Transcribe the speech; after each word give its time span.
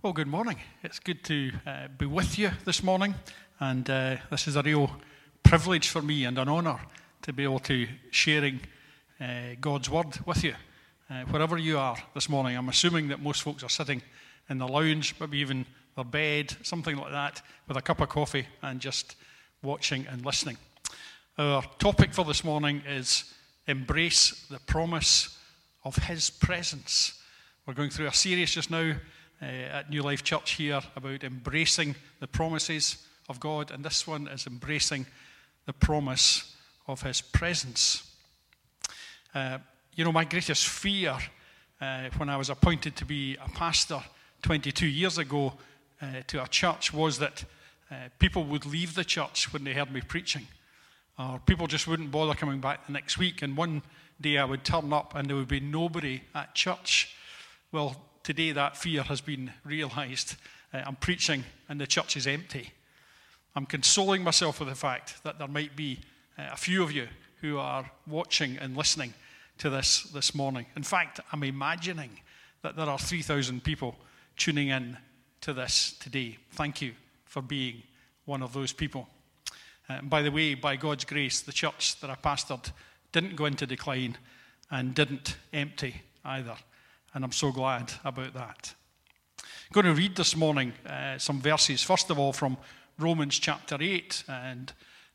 Well, 0.00 0.12
good 0.12 0.28
morning. 0.28 0.58
It's 0.84 1.00
good 1.00 1.24
to 1.24 1.50
uh, 1.66 1.88
be 1.98 2.06
with 2.06 2.38
you 2.38 2.52
this 2.64 2.84
morning, 2.84 3.16
and 3.58 3.90
uh, 3.90 4.18
this 4.30 4.46
is 4.46 4.54
a 4.54 4.62
real 4.62 4.92
privilege 5.42 5.88
for 5.88 6.00
me 6.00 6.24
and 6.24 6.38
an 6.38 6.48
honour 6.48 6.78
to 7.22 7.32
be 7.32 7.42
able 7.42 7.58
to 7.58 7.88
sharing 8.12 8.60
uh, 9.20 9.56
God's 9.60 9.90
word 9.90 10.20
with 10.24 10.44
you, 10.44 10.54
uh, 11.10 11.22
wherever 11.24 11.58
you 11.58 11.78
are 11.78 11.96
this 12.14 12.28
morning. 12.28 12.56
I'm 12.56 12.68
assuming 12.68 13.08
that 13.08 13.20
most 13.20 13.42
folks 13.42 13.64
are 13.64 13.68
sitting 13.68 14.00
in 14.48 14.58
the 14.58 14.68
lounge, 14.68 15.16
maybe 15.18 15.38
even 15.38 15.66
their 15.96 16.04
bed, 16.04 16.56
something 16.62 16.96
like 16.96 17.10
that, 17.10 17.42
with 17.66 17.76
a 17.76 17.82
cup 17.82 18.00
of 18.00 18.08
coffee 18.08 18.46
and 18.62 18.78
just 18.78 19.16
watching 19.62 20.06
and 20.06 20.24
listening. 20.24 20.58
Our 21.38 21.64
topic 21.80 22.14
for 22.14 22.24
this 22.24 22.44
morning 22.44 22.82
is 22.88 23.34
embrace 23.66 24.46
the 24.48 24.60
promise 24.60 25.36
of 25.82 25.96
His 25.96 26.30
presence. 26.30 27.20
We're 27.66 27.74
going 27.74 27.90
through 27.90 28.06
a 28.06 28.14
series 28.14 28.52
just 28.52 28.70
now 28.70 28.92
uh, 29.40 29.44
at 29.44 29.90
New 29.90 30.02
Life 30.02 30.24
Church 30.24 30.52
here 30.52 30.80
about 30.96 31.24
embracing 31.24 31.94
the 32.20 32.26
promises 32.26 33.06
of 33.28 33.40
God, 33.40 33.70
and 33.70 33.84
this 33.84 34.06
one 34.06 34.28
is 34.28 34.46
embracing 34.46 35.06
the 35.66 35.72
promise 35.72 36.56
of 36.86 37.02
His 37.02 37.20
presence. 37.20 38.14
Uh, 39.34 39.58
you 39.94 40.04
know, 40.04 40.12
my 40.12 40.24
greatest 40.24 40.66
fear 40.66 41.16
uh, 41.80 42.08
when 42.16 42.28
I 42.28 42.36
was 42.36 42.50
appointed 42.50 42.96
to 42.96 43.04
be 43.04 43.36
a 43.36 43.48
pastor 43.50 44.02
22 44.42 44.86
years 44.86 45.18
ago 45.18 45.54
uh, 46.00 46.06
to 46.26 46.42
a 46.42 46.48
church 46.48 46.92
was 46.92 47.18
that 47.18 47.44
uh, 47.90 47.94
people 48.18 48.44
would 48.44 48.66
leave 48.66 48.94
the 48.94 49.04
church 49.04 49.52
when 49.52 49.64
they 49.64 49.72
heard 49.72 49.92
me 49.92 50.00
preaching, 50.00 50.46
or 51.18 51.40
people 51.46 51.66
just 51.66 51.86
wouldn't 51.86 52.10
bother 52.10 52.34
coming 52.34 52.60
back 52.60 52.86
the 52.86 52.92
next 52.92 53.18
week. 53.18 53.42
And 53.42 53.56
one 53.56 53.82
day 54.20 54.38
I 54.38 54.44
would 54.44 54.64
turn 54.64 54.92
up 54.92 55.14
and 55.14 55.28
there 55.28 55.36
would 55.36 55.48
be 55.48 55.60
nobody 55.60 56.22
at 56.34 56.54
church. 56.54 57.14
Well, 57.72 58.07
today 58.28 58.52
that 58.52 58.76
fear 58.76 59.02
has 59.04 59.22
been 59.22 59.50
realized. 59.64 60.36
Uh, 60.74 60.82
I'm 60.84 60.96
preaching 60.96 61.44
and 61.66 61.80
the 61.80 61.86
church 61.86 62.14
is 62.14 62.26
empty. 62.26 62.74
I'm 63.56 63.64
consoling 63.64 64.22
myself 64.22 64.60
with 64.60 64.68
the 64.68 64.74
fact 64.74 65.24
that 65.24 65.38
there 65.38 65.48
might 65.48 65.74
be 65.74 66.00
uh, 66.38 66.50
a 66.52 66.56
few 66.58 66.82
of 66.82 66.92
you 66.92 67.08
who 67.40 67.56
are 67.56 67.90
watching 68.06 68.58
and 68.58 68.76
listening 68.76 69.14
to 69.56 69.70
this 69.70 70.02
this 70.12 70.34
morning. 70.34 70.66
In 70.76 70.82
fact, 70.82 71.20
I'm 71.32 71.42
imagining 71.42 72.20
that 72.60 72.76
there 72.76 72.84
are 72.84 72.98
3,000 72.98 73.64
people 73.64 73.96
tuning 74.36 74.68
in 74.68 74.98
to 75.40 75.54
this 75.54 75.94
today. 75.98 76.36
Thank 76.50 76.82
you 76.82 76.92
for 77.24 77.40
being 77.40 77.82
one 78.26 78.42
of 78.42 78.52
those 78.52 78.74
people. 78.74 79.08
Uh, 79.88 80.02
by 80.02 80.20
the 80.20 80.30
way, 80.30 80.52
by 80.52 80.76
God's 80.76 81.06
grace, 81.06 81.40
the 81.40 81.50
church 81.50 81.98
that 82.00 82.10
I 82.10 82.14
pastored 82.14 82.72
didn't 83.10 83.36
go 83.36 83.46
into 83.46 83.66
decline 83.66 84.18
and 84.70 84.94
didn't 84.94 85.38
empty 85.54 86.02
either 86.26 86.58
and 87.14 87.24
I'm 87.24 87.32
so 87.32 87.52
glad 87.52 87.92
about 88.04 88.34
that. 88.34 88.74
I'm 89.38 89.72
going 89.72 89.86
to 89.86 89.94
read 89.94 90.16
this 90.16 90.36
morning 90.36 90.72
uh, 90.86 91.18
some 91.18 91.40
verses, 91.40 91.82
first 91.82 92.10
of 92.10 92.18
all, 92.18 92.32
from 92.32 92.56
Romans 92.98 93.38
chapter 93.38 93.76
8, 93.80 94.24
and 94.28 94.72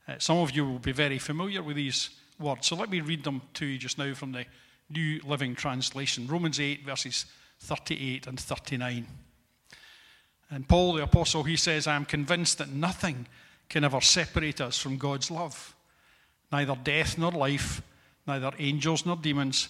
uh, 0.07 0.13
some 0.17 0.37
of 0.37 0.51
you 0.51 0.65
will 0.65 0.79
be 0.79 0.91
very 0.91 1.19
familiar 1.19 1.61
with 1.63 1.75
these 1.75 2.09
words. 2.39 2.67
So 2.67 2.75
let 2.75 2.89
me 2.89 3.01
read 3.01 3.23
them 3.23 3.41
to 3.55 3.65
you 3.65 3.77
just 3.77 3.97
now 3.97 4.13
from 4.13 4.31
the 4.31 4.45
New 4.89 5.21
Living 5.25 5.55
Translation 5.55 6.27
Romans 6.27 6.59
8, 6.59 6.85
verses 6.85 7.25
38 7.59 8.27
and 8.27 8.39
39. 8.39 9.07
And 10.49 10.67
Paul 10.67 10.93
the 10.93 11.03
Apostle, 11.03 11.43
he 11.43 11.55
says, 11.55 11.87
I 11.87 11.95
am 11.95 12.05
convinced 12.05 12.59
that 12.59 12.69
nothing 12.69 13.27
can 13.69 13.83
ever 13.83 14.01
separate 14.01 14.61
us 14.61 14.77
from 14.77 14.97
God's 14.97 15.31
love, 15.31 15.75
neither 16.51 16.75
death 16.83 17.17
nor 17.17 17.31
life, 17.31 17.81
neither 18.27 18.51
angels 18.59 19.05
nor 19.05 19.15
demons 19.15 19.69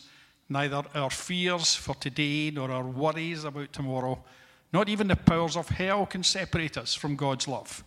neither 0.54 0.84
our 0.96 1.10
fears 1.10 1.76
for 1.76 1.96
today 1.96 2.52
nor 2.52 2.72
our 2.72 2.88
worries 2.88 3.44
about 3.44 3.74
tomorrow, 3.74 4.24
not 4.72 4.88
even 4.88 5.08
the 5.08 5.16
powers 5.16 5.58
of 5.58 5.68
hell 5.68 6.06
can 6.06 6.24
separate 6.24 6.78
us 6.78 6.94
from 6.94 7.16
God's 7.16 7.48
love. 7.48 7.84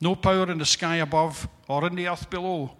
No 0.00 0.14
power 0.14 0.50
in 0.50 0.58
the 0.58 0.64
sky 0.64 0.96
above 0.96 1.48
or 1.68 1.86
in 1.86 1.94
the 1.94 2.08
earth 2.08 2.28
below. 2.30 2.76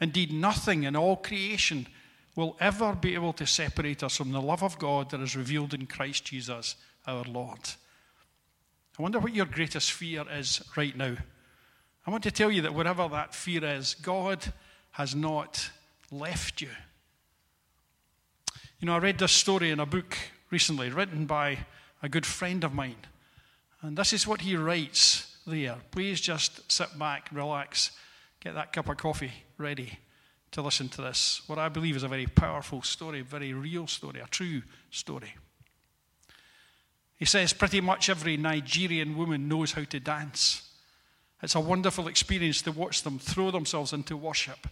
Indeed, 0.00 0.32
nothing 0.32 0.84
in 0.84 0.96
all 0.96 1.16
creation 1.16 1.86
will 2.34 2.56
ever 2.58 2.94
be 2.94 3.14
able 3.14 3.34
to 3.34 3.46
separate 3.46 4.02
us 4.02 4.16
from 4.16 4.32
the 4.32 4.40
love 4.40 4.62
of 4.62 4.78
God 4.78 5.10
that 5.10 5.20
is 5.20 5.36
revealed 5.36 5.72
in 5.72 5.86
Christ 5.86 6.24
Jesus 6.24 6.76
our 7.06 7.24
Lord. 7.24 7.60
I 8.98 9.02
wonder 9.02 9.18
what 9.18 9.34
your 9.34 9.46
greatest 9.46 9.92
fear 9.92 10.24
is 10.32 10.62
right 10.76 10.96
now. 10.96 11.16
I 12.06 12.10
want 12.10 12.22
to 12.24 12.30
tell 12.30 12.50
you 12.50 12.62
that 12.62 12.74
whatever 12.74 13.08
that 13.08 13.34
fear 13.34 13.64
is, 13.64 13.94
God 13.94 14.52
has 14.92 15.14
not 15.14 15.70
left 16.10 16.60
you. 16.60 16.70
You 18.84 18.90
know, 18.90 18.96
I 18.96 18.98
read 18.98 19.16
this 19.16 19.32
story 19.32 19.70
in 19.70 19.80
a 19.80 19.86
book 19.86 20.14
recently 20.50 20.90
written 20.90 21.24
by 21.24 21.60
a 22.02 22.08
good 22.10 22.26
friend 22.26 22.62
of 22.64 22.74
mine. 22.74 22.98
And 23.80 23.96
this 23.96 24.12
is 24.12 24.26
what 24.26 24.42
he 24.42 24.56
writes 24.56 25.38
there. 25.46 25.76
Please 25.90 26.20
just 26.20 26.70
sit 26.70 26.98
back, 26.98 27.30
relax, 27.32 27.92
get 28.40 28.54
that 28.54 28.74
cup 28.74 28.90
of 28.90 28.98
coffee 28.98 29.32
ready 29.56 30.00
to 30.50 30.60
listen 30.60 30.90
to 30.90 31.00
this. 31.00 31.40
What 31.46 31.58
I 31.58 31.70
believe 31.70 31.96
is 31.96 32.02
a 32.02 32.08
very 32.08 32.26
powerful 32.26 32.82
story, 32.82 33.20
a 33.20 33.24
very 33.24 33.54
real 33.54 33.86
story, 33.86 34.20
a 34.20 34.26
true 34.26 34.60
story. 34.90 35.32
He 37.16 37.24
says 37.24 37.54
pretty 37.54 37.80
much 37.80 38.10
every 38.10 38.36
Nigerian 38.36 39.16
woman 39.16 39.48
knows 39.48 39.72
how 39.72 39.84
to 39.84 39.98
dance. 39.98 40.60
It's 41.42 41.54
a 41.54 41.60
wonderful 41.60 42.06
experience 42.06 42.60
to 42.60 42.72
watch 42.72 43.02
them 43.02 43.18
throw 43.18 43.50
themselves 43.50 43.94
into 43.94 44.14
worship. 44.14 44.66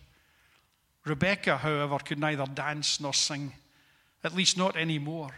Rebecca, 1.07 1.57
however, 1.57 1.97
could 1.99 2.19
neither 2.19 2.45
dance 2.45 3.01
nor 3.01 3.15
sing 3.15 3.55
at 4.25 4.35
least 4.35 4.57
not 4.57 4.77
anymore. 4.77 5.31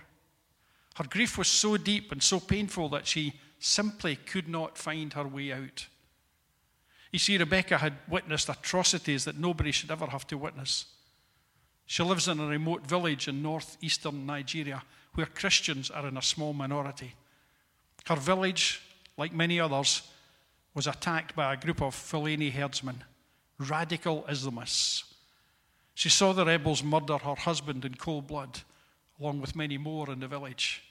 Her 0.97 1.05
grief 1.05 1.37
was 1.39 1.49
so 1.49 1.77
deep 1.77 2.13
and 2.13 2.23
so 2.23 2.39
painful 2.39 2.89
that 2.91 3.07
she 3.07 3.35
simply 3.59 4.17
could 4.17 4.49
not 4.49 4.79
find 4.79 5.13
her 5.15 5.27
way 5.27 5.53
out. 5.53 5.87
You 7.11 7.19
see, 7.19 7.39
Rebecca 7.39 7.79
had 7.79 7.95
witnessed 8.09 8.49
atrocities 8.49 9.25
that 9.25 9.39
nobody 9.39 9.73
should 9.73 9.91
ever 9.91 10.07
have 10.07 10.27
to 10.29 10.39
witness. 10.39 10.87
She 11.87 12.03
lives 12.03 12.29
in 12.29 12.41
a 12.41 12.47
remote 12.47 12.87
village 12.87 13.29
in 13.29 13.43
northeastern 13.43 14.27
Nigeria 14.27 14.83
where 15.15 15.27
Christians 15.27 15.91
are 15.91 16.07
in 16.09 16.17
a 16.17 16.23
small 16.23 16.53
minority. 16.53 17.15
Her 18.07 18.17
village, 18.17 18.83
like 19.17 19.33
many 19.33 19.61
others, 19.61 20.03
was 20.75 20.87
attacked 20.87 21.37
by 21.37 21.53
a 21.53 21.57
group 21.57 21.81
of 21.81 21.95
Fulani 21.95 22.51
herdsmen, 22.51 23.05
radical 23.59 24.25
Islamists. 24.29 25.05
She 25.95 26.09
saw 26.09 26.33
the 26.33 26.45
rebels 26.45 26.83
murder 26.83 27.19
her 27.19 27.37
husband 27.37 27.85
in 27.85 27.95
cold 27.95 28.27
blood 28.27 28.61
along 29.21 29.41
with 29.41 29.57
many 29.57 29.79
more 29.79 30.11
in 30.11 30.21
the 30.21 30.29
village. 30.29 30.83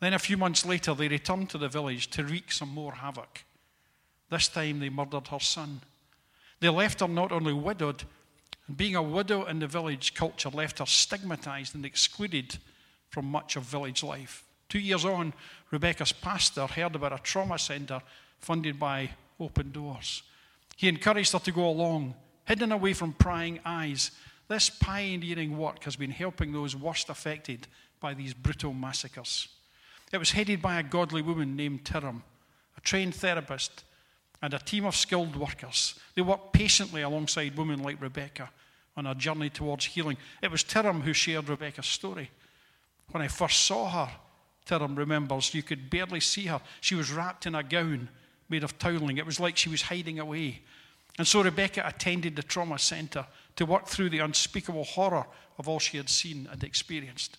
Then 0.00 0.14
a 0.14 0.18
few 0.18 0.36
months 0.36 0.64
later, 0.64 0.94
they 0.94 1.08
returned 1.08 1.50
to 1.50 1.58
the 1.58 1.68
village 1.68 2.08
to 2.10 2.24
wreak 2.24 2.52
some 2.52 2.70
more 2.70 2.92
havoc. 2.92 3.44
This 4.30 4.48
time 4.48 4.80
they 4.80 4.88
murdered 4.88 5.28
her 5.28 5.40
son. 5.40 5.80
They 6.60 6.68
left 6.68 7.00
her 7.00 7.08
not 7.08 7.32
only 7.32 7.52
widowed, 7.52 8.04
and 8.66 8.76
being 8.76 8.96
a 8.96 9.02
widow 9.02 9.44
in 9.46 9.58
the 9.58 9.66
village 9.66 10.14
culture 10.14 10.50
left 10.50 10.78
her 10.78 10.86
stigmatized 10.86 11.74
and 11.74 11.84
excluded 11.84 12.56
from 13.08 13.26
much 13.26 13.56
of 13.56 13.64
village 13.64 14.02
life. 14.02 14.44
Two 14.68 14.78
years 14.78 15.04
on, 15.04 15.32
Rebecca's 15.70 16.12
pastor 16.12 16.66
heard 16.66 16.94
about 16.94 17.12
a 17.12 17.18
trauma 17.18 17.58
centre 17.58 18.00
funded 18.38 18.78
by 18.78 19.10
Open 19.40 19.72
Doors. 19.72 20.22
He 20.76 20.88
encouraged 20.88 21.32
her 21.32 21.40
to 21.40 21.52
go 21.52 21.68
along, 21.68 22.14
hidden 22.46 22.72
away 22.72 22.92
from 22.92 23.12
prying 23.12 23.58
eyes, 23.64 24.12
this 24.50 24.68
pioneering 24.68 25.56
work 25.56 25.84
has 25.84 25.94
been 25.94 26.10
helping 26.10 26.52
those 26.52 26.74
worst 26.74 27.08
affected 27.08 27.68
by 28.00 28.14
these 28.14 28.34
brutal 28.34 28.74
massacres. 28.74 29.46
It 30.12 30.18
was 30.18 30.32
headed 30.32 30.60
by 30.60 30.80
a 30.80 30.82
godly 30.82 31.22
woman 31.22 31.54
named 31.54 31.84
Tiram, 31.84 32.22
a 32.76 32.80
trained 32.80 33.14
therapist, 33.14 33.84
and 34.42 34.52
a 34.52 34.58
team 34.58 34.86
of 34.86 34.96
skilled 34.96 35.36
workers. 35.36 35.94
They 36.16 36.22
worked 36.22 36.52
patiently 36.52 37.02
alongside 37.02 37.56
women 37.56 37.80
like 37.80 38.02
Rebecca 38.02 38.50
on 38.96 39.06
a 39.06 39.14
journey 39.14 39.50
towards 39.50 39.84
healing. 39.84 40.16
It 40.42 40.50
was 40.50 40.64
Tiram 40.64 41.02
who 41.02 41.12
shared 41.12 41.48
Rebecca's 41.48 41.86
story. 41.86 42.28
When 43.12 43.22
I 43.22 43.28
first 43.28 43.60
saw 43.60 43.88
her, 43.88 44.10
Tiram 44.66 44.98
remembers, 44.98 45.54
you 45.54 45.62
could 45.62 45.88
barely 45.88 46.18
see 46.18 46.46
her. 46.46 46.60
She 46.80 46.96
was 46.96 47.12
wrapped 47.12 47.46
in 47.46 47.54
a 47.54 47.62
gown 47.62 48.08
made 48.48 48.64
of 48.64 48.80
toweling. 48.80 49.18
It 49.18 49.26
was 49.26 49.38
like 49.38 49.56
she 49.56 49.68
was 49.68 49.82
hiding 49.82 50.18
away. 50.18 50.62
And 51.18 51.26
so 51.28 51.40
Rebecca 51.40 51.86
attended 51.86 52.34
the 52.34 52.42
trauma 52.42 52.80
centre 52.80 53.26
to 53.56 53.66
work 53.66 53.86
through 53.86 54.10
the 54.10 54.18
unspeakable 54.20 54.84
horror 54.84 55.26
of 55.58 55.68
all 55.68 55.78
she 55.78 55.96
had 55.96 56.08
seen 56.08 56.48
and 56.50 56.62
experienced. 56.64 57.38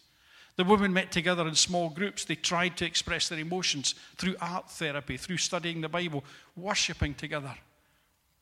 The 0.58 0.64
women 0.64 0.94
met 0.94 1.12
together 1.12 1.48
in 1.48 1.56
small 1.56 1.90
groups. 1.90 2.26
They 2.26 2.36
tried 2.36 2.78
to 2.78 2.86
express 2.86 3.30
their 3.30 3.40
emotions 3.40 3.96
through 4.18 4.36
art 4.42 4.70
therapy, 4.70 5.18
through 5.18 5.38
studying 5.38 5.82
the 5.82 5.90
Bible, 5.90 6.24
worshipping 6.56 7.16
together 7.16 7.56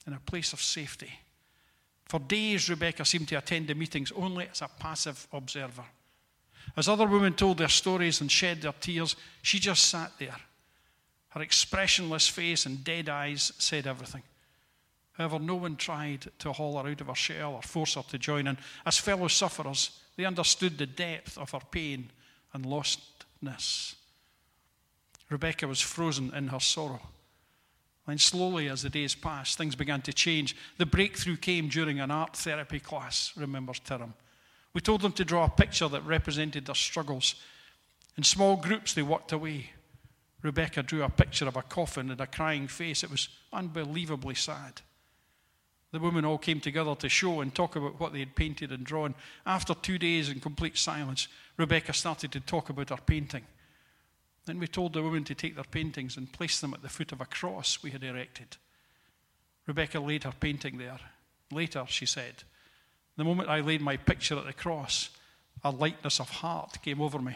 in 0.08 0.14
a 0.14 0.20
place 0.20 0.54
of 0.54 0.62
safety. 0.62 1.12
For 2.06 2.20
days, 2.20 2.70
Rebecca 2.70 3.06
seemed 3.06 3.28
to 3.30 3.38
attend 3.38 3.68
the 3.68 3.76
meetings 3.76 4.12
only 4.14 4.50
as 4.52 4.62
a 4.62 4.68
passive 4.68 5.28
observer. 5.32 5.86
As 6.76 6.90
other 6.90 7.06
women 7.06 7.34
told 7.34 7.60
their 7.60 7.70
stories 7.70 8.22
and 8.22 8.32
shed 8.32 8.62
their 8.62 8.74
tears, 8.74 9.16
she 9.42 9.60
just 9.60 9.86
sat 9.86 10.12
there. 10.18 10.38
Her 11.30 11.42
expressionless 11.42 12.28
face 12.28 12.66
and 12.66 12.84
dead 12.84 13.10
eyes 13.10 13.54
said 13.60 13.86
everything. 13.86 14.24
However, 15.20 15.38
no 15.38 15.56
one 15.56 15.76
tried 15.76 16.32
to 16.40 16.54
haul 16.54 16.82
her 16.82 16.90
out 16.90 17.02
of 17.02 17.08
her 17.08 17.16
shell 17.16 17.56
or 17.56 17.62
force 17.62 17.96
her 17.96 18.04
to 18.04 18.18
join 18.18 18.48
in. 18.48 18.58
As 18.86 18.98
fellow 18.98 19.28
sufferers, 19.28 20.00
they 20.16 20.24
understood 20.24 20.78
the 20.78 20.86
depth 20.86 21.38
of 21.38 21.52
her 21.52 21.60
pain 21.72 22.10
and 22.54 22.66
lostness. 22.66 23.96
Rebecca 25.30 25.68
was 25.68 25.82
frozen 25.82 26.34
in 26.34 26.48
her 26.48 26.62
sorrow. 26.62 27.02
And 28.08 28.20
slowly, 28.20 28.70
as 28.70 28.82
the 28.82 28.90
days 28.90 29.14
passed, 29.14 29.58
things 29.58 29.76
began 29.76 30.02
to 30.04 30.14
change. 30.14 30.56
The 30.78 30.86
breakthrough 30.86 31.36
came 31.36 31.68
during 31.68 32.00
an 32.00 32.12
art 32.12 32.38
therapy 32.38 32.80
class, 32.80 33.34
remembers 33.36 33.82
Tiram. 33.82 34.14
We 34.74 34.80
told 34.80 35.02
them 35.02 35.12
to 35.14 35.26
draw 35.26 35.44
a 35.44 35.50
picture 35.50 35.90
that 35.90 36.06
represented 36.06 36.66
their 36.66 36.76
struggles. 36.76 37.36
In 38.16 38.24
small 38.24 38.56
groups, 38.56 38.94
they 38.94 39.02
worked 39.02 39.34
away. 39.34 39.72
Rebecca 40.42 40.82
drew 40.82 41.04
a 41.04 41.10
picture 41.10 41.48
of 41.48 41.58
a 41.58 41.62
coffin 41.62 42.10
and 42.10 42.22
a 42.22 42.26
crying 42.26 42.70
face. 42.70 43.04
It 43.04 43.12
was 43.12 43.28
unbelievably 43.52 44.36
sad. 44.36 44.82
The 45.92 46.00
women 46.00 46.24
all 46.24 46.38
came 46.38 46.60
together 46.60 46.94
to 46.96 47.10
show 47.10 47.42
and 47.42 47.54
talk 47.54 47.76
about 47.76 48.00
what 48.00 48.14
they 48.14 48.20
had 48.20 48.36
painted 48.36 48.72
and 48.72 48.86
drawn. 48.86 49.16
After 49.46 49.74
two 49.74 49.98
days 49.98 50.30
in 50.30 50.40
complete 50.40 50.78
silence, 50.78 51.28
Rebecca 51.58 51.94
started 51.94 52.32
to 52.34 52.40
talk 52.40 52.70
about 52.70 52.90
her 52.90 52.98
painting. 52.98 53.46
Then 54.46 54.60
we 54.60 54.68
told 54.68 54.94
the 54.94 55.02
women 55.02 55.24
to 55.26 55.36
take 55.36 55.56
their 55.56 55.64
paintings 55.64 56.16
and 56.16 56.32
place 56.32 56.60
them 56.60 56.74
at 56.74 56.82
the 56.82 56.90
foot 56.90 57.12
of 57.12 57.22
a 57.22 57.26
cross 57.26 57.82
we 57.82 57.92
had 57.92 58.04
erected. 58.04 58.58
Rebecca 59.66 60.00
laid 60.00 60.24
her 60.24 60.34
painting 60.40 60.78
there. 60.78 61.00
Later, 61.52 61.86
she 61.88 62.06
said, 62.06 62.44
The 63.18 63.24
moment 63.24 63.50
I 63.50 63.62
laid 63.62 63.82
my 63.82 63.98
picture 63.98 64.38
at 64.38 64.46
the 64.46 64.54
cross, 64.54 65.10
a 65.64 65.72
lightness 65.72 66.20
of 66.20 66.30
heart 66.30 66.78
came 66.84 67.02
over 67.02 67.20
me. 67.20 67.36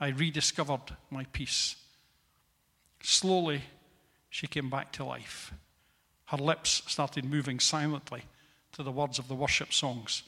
I 0.00 0.08
rediscovered 0.08 0.96
my 1.10 1.24
peace. 1.32 1.76
Slowly, 3.00 3.62
she 4.28 4.46
came 4.46 4.68
back 4.68 4.92
to 4.92 5.04
life. 5.04 5.52
Her 6.26 6.38
lips 6.38 6.82
started 6.86 7.24
moving 7.24 7.60
silently 7.60 8.22
to 8.72 8.82
the 8.82 8.92
words 8.92 9.18
of 9.18 9.28
the 9.28 9.34
worship 9.34 9.72
songs. 9.72 10.22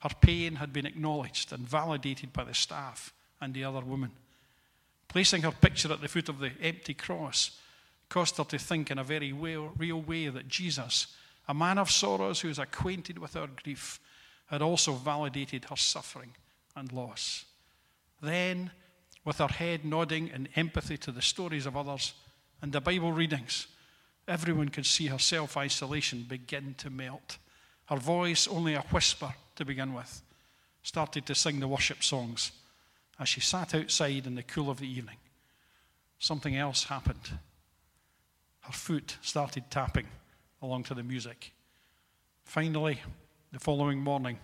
Her 0.00 0.10
pain 0.20 0.56
had 0.56 0.72
been 0.72 0.86
acknowledged 0.86 1.52
and 1.52 1.68
validated 1.68 2.32
by 2.32 2.44
the 2.44 2.54
staff 2.54 3.12
and 3.40 3.54
the 3.54 3.64
other 3.64 3.80
women. 3.80 4.12
Placing 5.08 5.42
her 5.42 5.50
picture 5.50 5.92
at 5.92 6.00
the 6.00 6.08
foot 6.08 6.28
of 6.28 6.38
the 6.38 6.52
empty 6.60 6.94
cross 6.94 7.58
caused 8.08 8.36
her 8.36 8.44
to 8.44 8.58
think 8.58 8.90
in 8.90 8.98
a 8.98 9.04
very 9.04 9.32
real 9.32 10.02
way 10.02 10.28
that 10.28 10.48
Jesus, 10.48 11.08
a 11.48 11.54
man 11.54 11.78
of 11.78 11.90
sorrows 11.90 12.40
who 12.40 12.48
is 12.48 12.58
acquainted 12.58 13.18
with 13.18 13.36
our 13.36 13.48
grief, 13.48 14.00
had 14.46 14.62
also 14.62 14.92
validated 14.92 15.64
her 15.66 15.76
suffering 15.76 16.34
and 16.76 16.92
loss. 16.92 17.44
Then, 18.20 18.70
with 19.24 19.38
her 19.38 19.48
head 19.48 19.84
nodding 19.84 20.28
in 20.28 20.48
empathy 20.56 20.96
to 20.98 21.12
the 21.12 21.22
stories 21.22 21.66
of 21.66 21.76
others 21.76 22.14
and 22.62 22.72
the 22.72 22.80
Bible 22.80 23.12
readings, 23.12 23.66
everyone 24.28 24.68
could 24.68 24.86
see 24.86 25.06
her 25.06 25.18
self 25.18 25.56
isolation 25.56 26.24
begin 26.28 26.74
to 26.78 26.90
melt. 26.90 27.38
Her 27.86 27.96
voice, 27.96 28.46
only 28.46 28.74
a 28.74 28.82
whisper 28.82 29.34
to 29.56 29.64
begin 29.64 29.94
with, 29.94 30.22
started 30.82 31.26
to 31.26 31.34
sing 31.34 31.58
the 31.60 31.68
worship 31.68 32.04
songs 32.04 32.52
as 33.18 33.28
she 33.28 33.40
sat 33.40 33.74
outside 33.74 34.26
in 34.26 34.34
the 34.34 34.42
cool 34.42 34.70
of 34.70 34.78
the 34.78 34.88
evening. 34.88 35.16
Something 36.18 36.56
else 36.56 36.84
happened. 36.84 37.38
Her 38.60 38.72
foot 38.72 39.16
started 39.22 39.70
tapping 39.70 40.06
along 40.60 40.84
to 40.84 40.94
the 40.94 41.02
music. 41.02 41.52
Finally, 42.44 43.00
the 43.52 43.58
following 43.58 44.00
morning, 44.00 44.38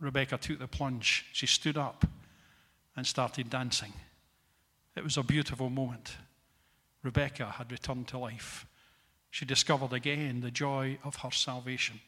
Rebecca 0.00 0.38
took 0.38 0.58
the 0.58 0.68
plunge. 0.68 1.24
She 1.32 1.46
stood 1.46 1.76
up 1.76 2.06
and 2.96 3.06
started 3.06 3.48
dancing. 3.48 3.92
It 4.96 5.04
was 5.04 5.16
a 5.16 5.22
beautiful 5.22 5.70
moment. 5.70 6.16
Rebecca 7.02 7.46
had 7.46 7.70
returned 7.70 8.08
to 8.08 8.18
life. 8.18 8.66
She 9.30 9.44
discovered 9.44 9.92
again 9.92 10.40
the 10.40 10.50
joy 10.50 10.98
of 11.04 11.16
her 11.16 11.30
salvation. 11.30 12.00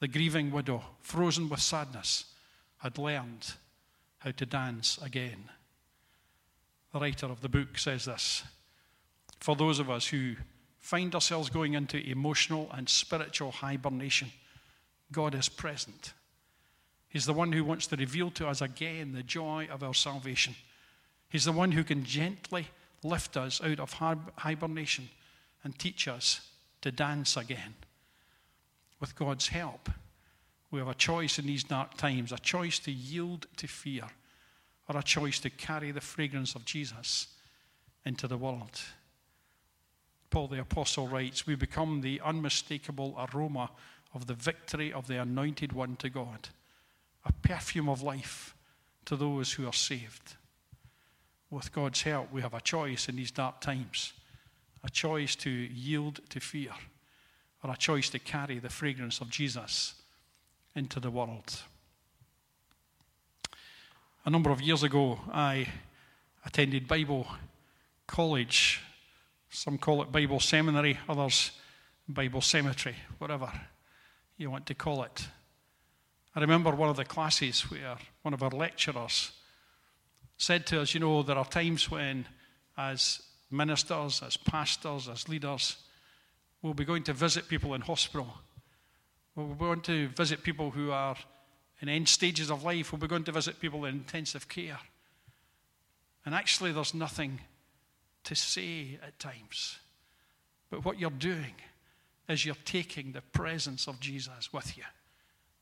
The 0.00 0.08
grieving 0.08 0.50
widow, 0.50 0.84
frozen 1.00 1.48
with 1.48 1.60
sadness, 1.60 2.26
had 2.78 2.98
learned 2.98 3.54
how 4.18 4.30
to 4.32 4.46
dance 4.46 4.98
again. 5.02 5.50
The 6.92 7.00
writer 7.00 7.26
of 7.26 7.40
the 7.40 7.48
book 7.48 7.78
says 7.78 8.04
this 8.04 8.44
For 9.40 9.56
those 9.56 9.78
of 9.78 9.90
us 9.90 10.06
who 10.06 10.36
find 10.78 11.14
ourselves 11.14 11.50
going 11.50 11.74
into 11.74 11.98
emotional 11.98 12.70
and 12.72 12.88
spiritual 12.88 13.50
hibernation, 13.50 14.30
God 15.10 15.34
is 15.34 15.48
present. 15.48 16.12
He's 17.08 17.26
the 17.26 17.32
one 17.32 17.52
who 17.52 17.64
wants 17.64 17.86
to 17.88 17.96
reveal 17.96 18.30
to 18.32 18.48
us 18.48 18.60
again 18.60 19.12
the 19.12 19.22
joy 19.22 19.68
of 19.70 19.82
our 19.82 19.94
salvation. 19.94 20.54
He's 21.28 21.44
the 21.44 21.52
one 21.52 21.72
who 21.72 21.84
can 21.84 22.04
gently 22.04 22.68
lift 23.02 23.36
us 23.36 23.60
out 23.62 23.80
of 23.80 23.92
hibernation 24.36 25.08
and 25.64 25.78
teach 25.78 26.06
us 26.06 26.42
to 26.82 26.92
dance 26.92 27.36
again. 27.36 27.74
With 29.00 29.16
God's 29.16 29.48
help, 29.48 29.90
we 30.70 30.78
have 30.78 30.88
a 30.88 30.94
choice 30.94 31.38
in 31.38 31.46
these 31.46 31.64
dark 31.64 31.96
times 31.96 32.32
a 32.32 32.38
choice 32.38 32.78
to 32.80 32.92
yield 32.92 33.46
to 33.56 33.66
fear 33.66 34.04
or 34.88 34.98
a 34.98 35.02
choice 35.02 35.40
to 35.40 35.50
carry 35.50 35.90
the 35.90 36.00
fragrance 36.00 36.54
of 36.54 36.64
Jesus 36.64 37.28
into 38.04 38.28
the 38.28 38.36
world. 38.36 38.80
Paul 40.30 40.48
the 40.48 40.60
Apostle 40.60 41.08
writes, 41.08 41.46
We 41.46 41.54
become 41.54 42.00
the 42.00 42.20
unmistakable 42.22 43.14
aroma 43.16 43.70
of 44.12 44.26
the 44.26 44.34
victory 44.34 44.92
of 44.92 45.06
the 45.06 45.20
Anointed 45.20 45.72
One 45.72 45.96
to 45.96 46.10
God, 46.10 46.48
a 47.24 47.32
perfume 47.32 47.88
of 47.88 48.02
life 48.02 48.54
to 49.06 49.16
those 49.16 49.52
who 49.52 49.66
are 49.66 49.72
saved. 49.72 50.34
With 51.50 51.72
God's 51.72 52.02
help, 52.02 52.32
we 52.32 52.42
have 52.42 52.54
a 52.54 52.60
choice 52.60 53.08
in 53.08 53.16
these 53.16 53.30
dark 53.30 53.60
times 53.60 54.12
a 54.84 54.90
choice 54.90 55.34
to 55.36 55.50
yield 55.50 56.20
to 56.28 56.40
fear, 56.40 56.70
or 57.62 57.70
a 57.70 57.76
choice 57.76 58.10
to 58.10 58.18
carry 58.18 58.58
the 58.58 58.68
fragrance 58.68 59.20
of 59.20 59.30
Jesus 59.30 59.94
into 60.76 61.00
the 61.00 61.10
world. 61.10 61.62
A 64.26 64.30
number 64.30 64.50
of 64.50 64.60
years 64.60 64.82
ago, 64.82 65.18
I 65.32 65.66
attended 66.44 66.86
Bible 66.86 67.26
college. 68.06 68.80
Some 69.50 69.78
call 69.78 70.02
it 70.02 70.12
Bible 70.12 70.40
seminary, 70.40 70.98
others 71.08 71.52
Bible 72.08 72.42
cemetery, 72.42 72.96
whatever 73.18 73.50
you 74.36 74.50
want 74.50 74.66
to 74.66 74.74
call 74.74 75.02
it. 75.04 75.28
I 76.34 76.40
remember 76.40 76.72
one 76.72 76.90
of 76.90 76.96
the 76.96 77.04
classes 77.04 77.70
where 77.70 77.96
one 78.22 78.34
of 78.34 78.42
our 78.42 78.50
lecturers 78.50 79.30
said 80.36 80.66
to 80.66 80.80
us, 80.80 80.92
You 80.92 81.00
know, 81.00 81.22
there 81.22 81.38
are 81.38 81.44
times 81.44 81.90
when, 81.90 82.26
as 82.76 83.22
ministers, 83.56 84.22
as 84.22 84.36
pastors, 84.36 85.08
as 85.08 85.28
leaders, 85.28 85.76
we'll 86.62 86.74
be 86.74 86.84
going 86.84 87.04
to 87.04 87.12
visit 87.12 87.48
people 87.48 87.74
in 87.74 87.80
hospital. 87.80 88.28
We'll 89.34 89.48
be 89.48 89.58
going 89.58 89.80
to 89.82 90.08
visit 90.08 90.42
people 90.42 90.70
who 90.70 90.90
are 90.90 91.16
in 91.80 91.88
end 91.88 92.08
stages 92.08 92.50
of 92.50 92.64
life. 92.64 92.92
We'll 92.92 93.00
be 93.00 93.06
going 93.06 93.24
to 93.24 93.32
visit 93.32 93.60
people 93.60 93.84
in 93.84 93.94
intensive 93.96 94.48
care. 94.48 94.78
And 96.24 96.34
actually, 96.34 96.72
there's 96.72 96.94
nothing 96.94 97.40
to 98.24 98.34
say 98.34 98.98
at 99.06 99.18
times. 99.18 99.78
But 100.70 100.84
what 100.84 100.98
you're 100.98 101.10
doing 101.10 101.54
is 102.28 102.44
you're 102.44 102.56
taking 102.64 103.12
the 103.12 103.20
presence 103.20 103.86
of 103.86 104.00
Jesus 104.00 104.52
with 104.52 104.76
you 104.76 104.84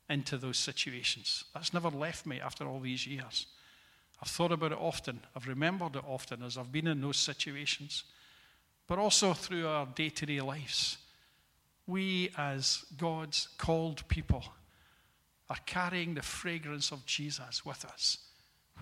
into 0.09 0.37
those 0.37 0.57
situations. 0.57 1.43
That's 1.53 1.73
never 1.73 1.89
left 1.89 2.25
me 2.25 2.39
after 2.39 2.65
all 2.65 2.79
these 2.79 3.05
years. 3.05 3.47
I've 4.23 4.29
thought 4.29 4.53
about 4.53 4.71
it 4.71 4.77
often. 4.79 5.19
I've 5.35 5.49
remembered 5.49 5.97
it 5.97 6.03
often 6.07 6.43
as 6.43 6.57
I've 6.57 6.71
been 6.71 6.87
in 6.87 7.01
those 7.01 7.17
situations. 7.17 8.05
But 8.87 8.97
also 8.97 9.33
through 9.33 9.67
our 9.67 9.85
day 9.85 10.07
to 10.11 10.25
day 10.25 10.39
lives. 10.39 10.97
We, 11.87 12.31
as 12.37 12.85
God's 12.97 13.49
called 13.57 14.07
people, 14.07 14.45
are 15.49 15.57
carrying 15.65 16.13
the 16.13 16.21
fragrance 16.21 16.93
of 16.93 17.05
Jesus 17.05 17.65
with 17.65 17.83
us 17.83 18.17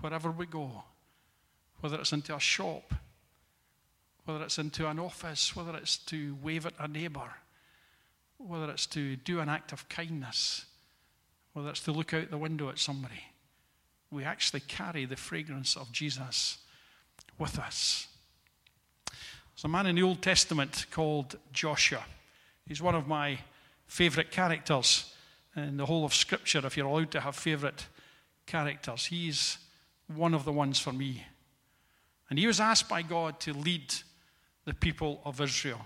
wherever 0.00 0.30
we 0.30 0.46
go, 0.46 0.84
whether 1.80 1.98
it's 1.98 2.12
into 2.12 2.36
a 2.36 2.40
shop, 2.40 2.94
whether 4.24 4.44
it's 4.44 4.60
into 4.60 4.88
an 4.88 5.00
office, 5.00 5.56
whether 5.56 5.76
it's 5.76 5.96
to 5.96 6.36
wave 6.40 6.66
at 6.66 6.74
a 6.78 6.86
neighbor, 6.86 7.34
whether 8.38 8.70
it's 8.70 8.86
to 8.86 9.16
do 9.16 9.40
an 9.40 9.48
act 9.48 9.72
of 9.72 9.88
kindness, 9.88 10.66
whether 11.52 11.70
it's 11.70 11.82
to 11.82 11.90
look 11.90 12.14
out 12.14 12.30
the 12.30 12.38
window 12.38 12.68
at 12.68 12.78
somebody 12.78 13.24
we 14.12 14.24
actually 14.24 14.60
carry 14.60 15.06
the 15.06 15.16
fragrance 15.16 15.76
of 15.76 15.90
Jesus 15.90 16.58
with 17.38 17.58
us. 17.58 18.06
There's 19.06 19.64
a 19.64 19.68
man 19.68 19.86
in 19.86 19.96
the 19.96 20.02
Old 20.02 20.20
Testament 20.20 20.86
called 20.90 21.38
Joshua. 21.52 22.04
He's 22.68 22.82
one 22.82 22.94
of 22.94 23.08
my 23.08 23.38
favorite 23.86 24.30
characters 24.30 25.14
in 25.56 25.78
the 25.78 25.86
whole 25.86 26.04
of 26.04 26.14
Scripture, 26.14 26.64
if 26.64 26.76
you're 26.76 26.86
allowed 26.86 27.10
to 27.12 27.20
have 27.20 27.36
favorite 27.36 27.86
characters. 28.46 29.06
He's 29.06 29.58
one 30.14 30.34
of 30.34 30.44
the 30.44 30.52
ones 30.52 30.78
for 30.78 30.92
me. 30.92 31.24
And 32.28 32.38
he 32.38 32.46
was 32.46 32.60
asked 32.60 32.88
by 32.88 33.02
God 33.02 33.40
to 33.40 33.52
lead 33.52 33.94
the 34.64 34.74
people 34.74 35.20
of 35.24 35.40
Israel. 35.40 35.84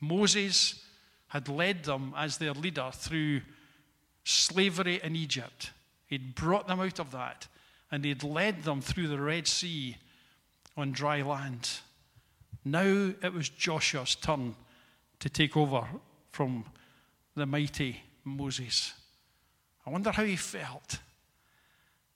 Moses 0.00 0.84
had 1.28 1.48
led 1.48 1.84
them 1.84 2.14
as 2.16 2.38
their 2.38 2.52
leader 2.52 2.90
through 2.92 3.42
slavery 4.24 5.00
in 5.02 5.16
Egypt. 5.16 5.70
He'd 6.08 6.34
brought 6.34 6.66
them 6.66 6.80
out 6.80 6.98
of 6.98 7.12
that, 7.12 7.46
and 7.90 8.04
he'd 8.04 8.24
led 8.24 8.64
them 8.64 8.80
through 8.80 9.08
the 9.08 9.20
Red 9.20 9.46
Sea 9.46 9.96
on 10.76 10.92
dry 10.92 11.22
land. 11.22 11.70
Now 12.64 13.12
it 13.22 13.32
was 13.32 13.48
Joshua's 13.48 14.14
turn 14.14 14.56
to 15.20 15.28
take 15.28 15.56
over 15.56 15.86
from 16.30 16.64
the 17.34 17.46
mighty 17.46 18.02
Moses. 18.24 18.94
I 19.86 19.90
wonder 19.90 20.10
how 20.10 20.24
he 20.24 20.36
felt. 20.36 20.98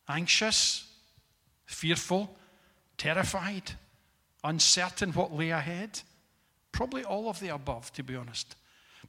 Anxious, 0.09 0.91
fearful, 1.67 2.37
terrified, 2.97 3.73
uncertain 4.43 5.13
what 5.13 5.33
lay 5.33 5.51
ahead? 5.51 6.01
Probably 6.71 7.05
all 7.05 7.29
of 7.29 7.41
the 7.41 7.49
above, 7.49 7.93
to 7.95 8.03
be 8.03 8.17
honest. 8.17 8.57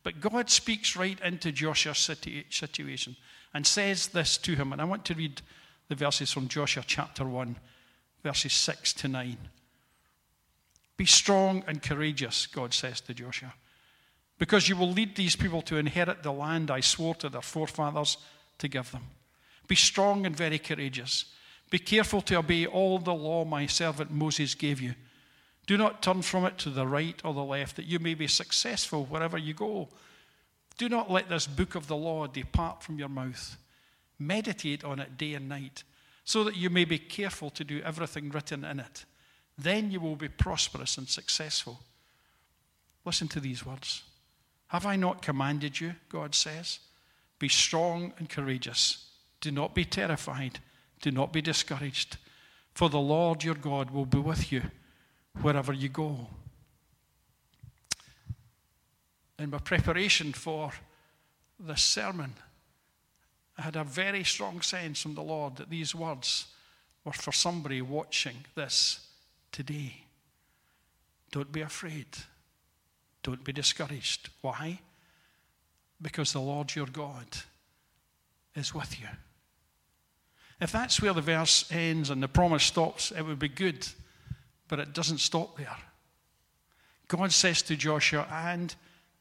But 0.04 0.20
God 0.20 0.50
speaks 0.50 0.96
right 0.96 1.20
into 1.22 1.52
Joshua's 1.52 1.98
situation 2.50 3.16
and 3.54 3.66
says 3.66 4.08
this 4.08 4.38
to 4.40 4.56
him. 4.56 4.74
And 4.74 4.82
I 4.82 4.86
want 4.86 5.06
to 5.06 5.14
read 5.14 5.42
the 5.88 5.96
verses 5.96 6.32
from 6.32 6.50
Joshua 6.50 6.84
chapter 6.86 7.26
1, 7.26 7.56
verses 8.22 8.54
6 8.54 8.94
to 8.94 9.08
9. 9.08 9.38
Be 10.98 11.06
strong 11.06 11.64
and 11.68 11.82
courageous, 11.82 12.48
God 12.48 12.74
says 12.74 13.02
to 13.02 13.14
Joshua, 13.14 13.54
because 14.38 14.70
you 14.70 14.76
will 14.76 14.92
lead 14.92 15.16
these 15.16 15.36
people 15.36 15.62
to 15.64 15.78
inherit 15.78 16.22
the 16.22 16.32
land 16.32 16.70
I 16.70 16.82
swore 16.82 17.16
to 17.16 17.30
their 17.30 17.42
forefathers 17.42 18.18
to 18.60 18.68
give 18.68 18.92
them. 18.92 19.04
Be 19.68 19.76
strong 19.76 20.26
and 20.26 20.36
very 20.36 20.60
courageous. 20.60 21.26
Be 21.70 21.80
careful 21.80 22.22
to 22.24 22.36
obey 22.36 22.66
all 22.66 23.00
the 23.00 23.14
law 23.14 23.46
my 23.46 23.66
servant 23.66 24.12
Moses 24.12 24.54
gave 24.54 24.82
you. 24.82 24.94
Do 25.66 25.78
not 25.78 26.02
turn 26.02 26.22
from 26.22 26.46
it 26.46 26.58
to 26.60 26.70
the 26.70 26.86
right 26.86 27.20
or 27.24 27.34
the 27.34 27.44
left, 27.44 27.78
that 27.78 27.86
you 27.86 28.00
may 28.00 28.14
be 28.16 28.28
successful 28.28 29.06
wherever 29.06 29.38
you 29.38 29.54
go. 29.54 29.88
Do 30.78 30.90
not 30.90 31.10
let 31.10 31.30
this 31.30 31.48
book 31.48 31.76
of 31.76 31.88
the 31.88 31.96
law 31.96 32.28
depart 32.28 32.84
from 32.84 33.00
your 33.00 33.10
mouth. 33.10 33.58
Meditate 34.20 34.84
on 34.84 35.00
it 35.00 35.18
day 35.18 35.34
and 35.34 35.48
night, 35.48 35.84
so 36.26 36.44
that 36.44 36.58
you 36.58 36.70
may 36.70 36.86
be 36.86 36.98
careful 37.00 37.50
to 37.52 37.64
do 37.64 37.82
everything 37.82 38.30
written 38.30 38.66
in 38.66 38.80
it. 38.80 39.06
Then 39.58 39.92
you 39.92 40.00
will 40.00 40.16
be 40.16 40.28
prosperous 40.28 40.98
and 40.98 41.08
successful. 41.08 41.80
Listen 43.06 43.28
to 43.30 43.40
these 43.40 43.66
words 43.66 44.04
Have 44.68 44.86
I 44.86 44.96
not 44.96 45.22
commanded 45.22 45.80
you, 45.80 45.96
God 46.10 46.36
says? 46.36 46.80
Be 47.40 47.50
strong 47.50 48.14
and 48.18 48.30
courageous. 48.30 49.10
Do 49.42 49.52
not 49.52 49.76
be 49.76 49.86
terrified. 49.86 50.60
Do 51.02 51.12
not 51.12 51.34
be 51.34 51.42
discouraged. 51.42 52.18
For 52.74 52.90
the 52.90 53.00
Lord 53.00 53.44
your 53.44 53.56
God 53.56 53.92
will 53.92 54.06
be 54.06 54.20
with 54.20 54.52
you 54.52 54.64
wherever 55.42 55.74
you 55.74 55.90
go. 55.90 56.28
In 59.40 59.50
my 59.50 59.58
preparation 59.58 60.32
for 60.34 60.72
this 61.60 61.84
sermon, 61.84 62.34
I 63.58 63.64
had 63.64 63.76
a 63.76 63.84
very 63.84 64.24
strong 64.24 64.62
sense 64.62 65.02
from 65.02 65.16
the 65.16 65.22
Lord 65.22 65.58
that 65.58 65.70
these 65.70 65.94
words 65.94 66.48
were 67.04 67.14
for 67.14 67.32
somebody 67.32 67.82
watching 67.82 68.46
this 68.56 69.08
today. 69.52 69.96
Don't 71.32 71.52
be 71.52 71.62
afraid. 71.62 72.08
Don't 73.22 73.44
be 73.44 73.54
discouraged. 73.54 74.30
Why? 74.42 74.80
Because 76.02 76.34
the 76.34 76.42
Lord 76.42 76.76
your 76.76 76.88
God 76.88 77.26
is 78.56 78.74
with 78.74 79.00
you. 79.00 79.08
If 80.62 80.72
that's 80.72 81.02
where 81.02 81.14
the 81.14 81.22
verse 81.22 81.66
ends 81.72 82.10
and 82.10 82.22
the 82.22 82.28
promise 82.28 82.64
stops, 82.64 83.12
it 83.12 83.24
would 83.24 83.40
be 83.40 83.50
good 83.50 83.88
but 84.74 84.80
it 84.80 84.92
doesn't 84.92 85.20
stop 85.20 85.56
there. 85.56 85.78
God 87.08 87.32
says 87.32 87.62
to 87.62 87.76
Joshua 87.76 88.26
and 88.32 88.74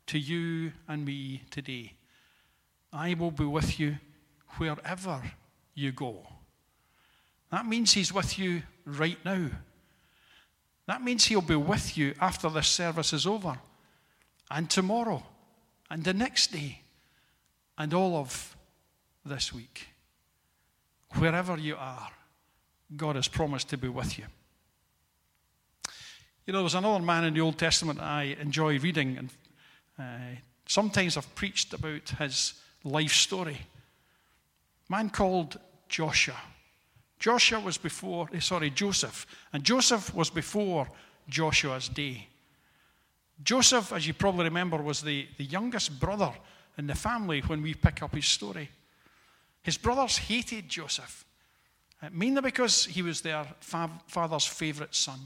to 0.06 0.18
you 0.18 0.72
and 0.88 1.04
me 1.04 1.42
today, 1.50 1.92
I 2.90 3.12
will 3.12 3.32
be 3.32 3.44
with 3.44 3.78
you 3.78 3.98
wherever 4.56 5.20
you 5.74 5.92
go. 5.92 6.26
That 7.50 7.66
means 7.66 7.92
He's 7.92 8.14
with 8.14 8.38
you 8.38 8.62
right 8.86 9.18
now. 9.26 9.50
That 10.86 11.02
means 11.02 11.26
He'll 11.26 11.42
be 11.42 11.54
with 11.54 11.98
you 11.98 12.14
after 12.18 12.48
this 12.48 12.68
service 12.68 13.12
is 13.12 13.26
over, 13.26 13.58
and 14.50 14.70
tomorrow, 14.70 15.22
and 15.90 16.02
the 16.02 16.14
next 16.14 16.52
day, 16.52 16.80
and 17.76 17.92
all 17.92 18.16
of 18.16 18.56
this 19.22 19.52
week. 19.52 19.88
Wherever 21.16 21.58
you 21.58 21.76
are, 21.76 22.08
God 22.96 23.16
has 23.16 23.28
promised 23.28 23.68
to 23.68 23.76
be 23.76 23.88
with 23.88 24.18
you. 24.18 24.24
You 26.44 26.52
know, 26.52 26.58
there 26.58 26.64
was 26.64 26.74
another 26.74 27.04
man 27.04 27.24
in 27.24 27.34
the 27.34 27.40
Old 27.40 27.56
Testament 27.56 28.00
I 28.00 28.36
enjoy 28.40 28.80
reading, 28.80 29.16
and 29.16 29.30
uh, 29.96 30.40
sometimes 30.66 31.16
I've 31.16 31.32
preached 31.36 31.72
about 31.72 32.08
his 32.18 32.54
life 32.82 33.12
story. 33.12 33.58
A 34.88 34.92
man 34.92 35.10
called 35.10 35.60
Joshua. 35.88 36.36
Joshua 37.20 37.60
was 37.60 37.78
before, 37.78 38.28
eh, 38.34 38.40
sorry, 38.40 38.70
Joseph, 38.70 39.24
and 39.52 39.62
Joseph 39.62 40.12
was 40.12 40.30
before 40.30 40.88
Joshua's 41.28 41.88
day. 41.88 42.26
Joseph, 43.44 43.92
as 43.92 44.08
you 44.08 44.12
probably 44.12 44.44
remember, 44.44 44.78
was 44.78 45.00
the, 45.00 45.28
the 45.38 45.44
youngest 45.44 46.00
brother 46.00 46.32
in 46.76 46.88
the 46.88 46.94
family 46.96 47.40
when 47.42 47.62
we 47.62 47.74
pick 47.74 48.02
up 48.02 48.16
his 48.16 48.26
story. 48.26 48.68
His 49.62 49.76
brothers 49.76 50.18
hated 50.18 50.68
Joseph, 50.68 51.24
uh, 52.02 52.08
mainly 52.10 52.40
because 52.40 52.86
he 52.86 53.02
was 53.02 53.20
their 53.20 53.46
fa- 53.60 54.00
father's 54.08 54.44
favorite 54.44 54.96
son. 54.96 55.20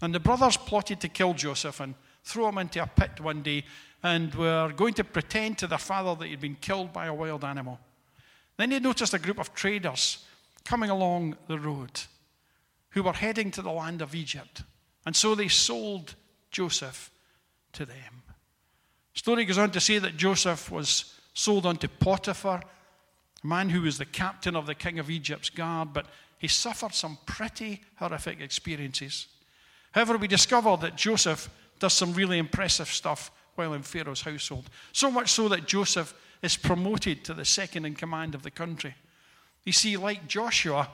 And 0.00 0.14
the 0.14 0.20
brothers 0.20 0.56
plotted 0.56 1.00
to 1.00 1.08
kill 1.08 1.34
Joseph 1.34 1.80
and 1.80 1.94
throw 2.24 2.48
him 2.48 2.58
into 2.58 2.82
a 2.82 2.86
pit 2.86 3.20
one 3.20 3.42
day 3.42 3.64
and 4.02 4.34
were 4.34 4.72
going 4.74 4.94
to 4.94 5.04
pretend 5.04 5.58
to 5.58 5.66
their 5.66 5.78
father 5.78 6.14
that 6.14 6.28
he'd 6.28 6.40
been 6.40 6.56
killed 6.56 6.92
by 6.92 7.06
a 7.06 7.14
wild 7.14 7.44
animal. 7.44 7.78
Then 8.56 8.70
they 8.70 8.80
noticed 8.80 9.14
a 9.14 9.18
group 9.18 9.38
of 9.38 9.54
traders 9.54 10.24
coming 10.64 10.90
along 10.90 11.36
the 11.48 11.58
road 11.58 12.00
who 12.90 13.02
were 13.02 13.12
heading 13.12 13.50
to 13.52 13.62
the 13.62 13.70
land 13.70 14.02
of 14.02 14.14
Egypt. 14.14 14.62
And 15.06 15.14
so 15.14 15.34
they 15.34 15.48
sold 15.48 16.14
Joseph 16.50 17.10
to 17.72 17.86
them. 17.86 18.22
Story 19.14 19.44
goes 19.44 19.58
on 19.58 19.70
to 19.72 19.80
say 19.80 19.98
that 19.98 20.16
Joseph 20.16 20.70
was 20.70 21.14
sold 21.34 21.66
unto 21.66 21.88
Potiphar, 21.88 22.62
a 23.42 23.46
man 23.46 23.70
who 23.70 23.82
was 23.82 23.98
the 23.98 24.04
captain 24.04 24.56
of 24.56 24.66
the 24.66 24.74
king 24.74 24.98
of 24.98 25.10
Egypt's 25.10 25.50
guard, 25.50 25.92
but 25.92 26.06
he 26.38 26.48
suffered 26.48 26.94
some 26.94 27.18
pretty 27.26 27.82
horrific 27.96 28.40
experiences. 28.40 29.26
However, 29.92 30.16
we 30.16 30.28
discover 30.28 30.76
that 30.76 30.96
Joseph 30.96 31.48
does 31.78 31.94
some 31.94 32.14
really 32.14 32.38
impressive 32.38 32.88
stuff 32.88 33.30
while 33.54 33.74
in 33.74 33.82
Pharaoh's 33.82 34.22
household. 34.22 34.70
So 34.92 35.10
much 35.10 35.30
so 35.30 35.48
that 35.48 35.66
Joseph 35.66 36.14
is 36.42 36.56
promoted 36.56 37.24
to 37.24 37.34
the 37.34 37.44
second 37.44 37.84
in 37.84 37.94
command 37.94 38.34
of 38.34 38.42
the 38.42 38.50
country. 38.50 38.94
You 39.64 39.72
see, 39.72 39.96
like 39.96 40.28
Joshua, 40.28 40.88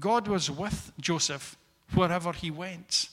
God 0.00 0.28
was 0.28 0.50
with 0.50 0.92
Joseph 1.00 1.56
wherever 1.94 2.32
he 2.32 2.50
went. 2.50 3.08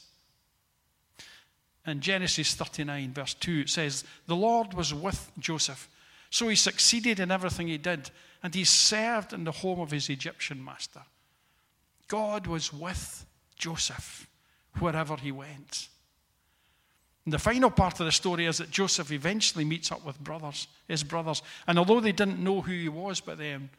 In 1.85 2.01
Genesis 2.01 2.53
39, 2.55 3.13
verse 3.13 3.33
2, 3.35 3.61
it 3.61 3.69
says, 3.69 4.03
The 4.27 4.35
Lord 4.35 4.73
was 4.73 4.93
with 4.93 5.31
Joseph, 5.39 5.87
so 6.29 6.47
he 6.47 6.55
succeeded 6.55 7.19
in 7.19 7.31
everything 7.31 7.67
he 7.67 7.77
did, 7.77 8.11
and 8.43 8.53
he 8.53 8.63
served 8.63 9.33
in 9.33 9.43
the 9.43 9.51
home 9.51 9.79
of 9.79 9.91
his 9.91 10.09
Egyptian 10.09 10.63
master. 10.63 11.01
God 12.07 12.47
was 12.47 12.73
with 12.73 13.25
Joseph 13.57 14.28
wherever 14.77 15.15
he 15.15 15.31
went. 15.31 15.89
And 17.25 17.33
the 17.33 17.39
final 17.39 17.69
part 17.69 17.99
of 17.99 18.05
the 18.05 18.11
story 18.11 18.45
is 18.45 18.57
that 18.57 18.71
Joseph 18.71 19.11
eventually 19.11 19.65
meets 19.65 19.91
up 19.91 20.03
with 20.05 20.19
brothers, 20.19 20.67
his 20.87 21.03
brothers. 21.03 21.41
And 21.67 21.77
although 21.77 21.99
they 21.99 22.11
didn't 22.11 22.43
know 22.43 22.61
who 22.61 22.71
he 22.71 22.89
was 22.89 23.19
by 23.19 23.35
then, 23.35 23.69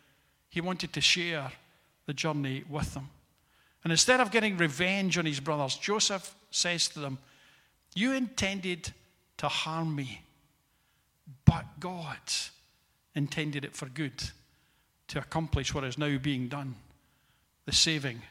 he 0.48 0.60
wanted 0.60 0.92
to 0.92 1.00
share 1.00 1.50
the 2.06 2.14
journey 2.14 2.64
with 2.68 2.94
them. 2.94 3.08
And 3.82 3.92
instead 3.92 4.20
of 4.20 4.30
getting 4.30 4.56
revenge 4.56 5.16
on 5.16 5.26
his 5.26 5.40
brothers, 5.40 5.76
Joseph 5.76 6.34
says 6.50 6.88
to 6.88 7.00
them, 7.00 7.18
You 7.94 8.12
intended 8.12 8.92
to 9.38 9.48
harm 9.48 9.96
me, 9.96 10.22
but 11.44 11.64
God 11.80 12.18
intended 13.14 13.64
it 13.64 13.74
for 13.74 13.86
good 13.86 14.22
to 15.08 15.18
accomplish 15.18 15.74
what 15.74 15.84
is 15.84 15.98
now 15.98 16.18
being 16.18 16.48
done 16.48 16.74
the 17.66 17.72
saving 17.72 18.22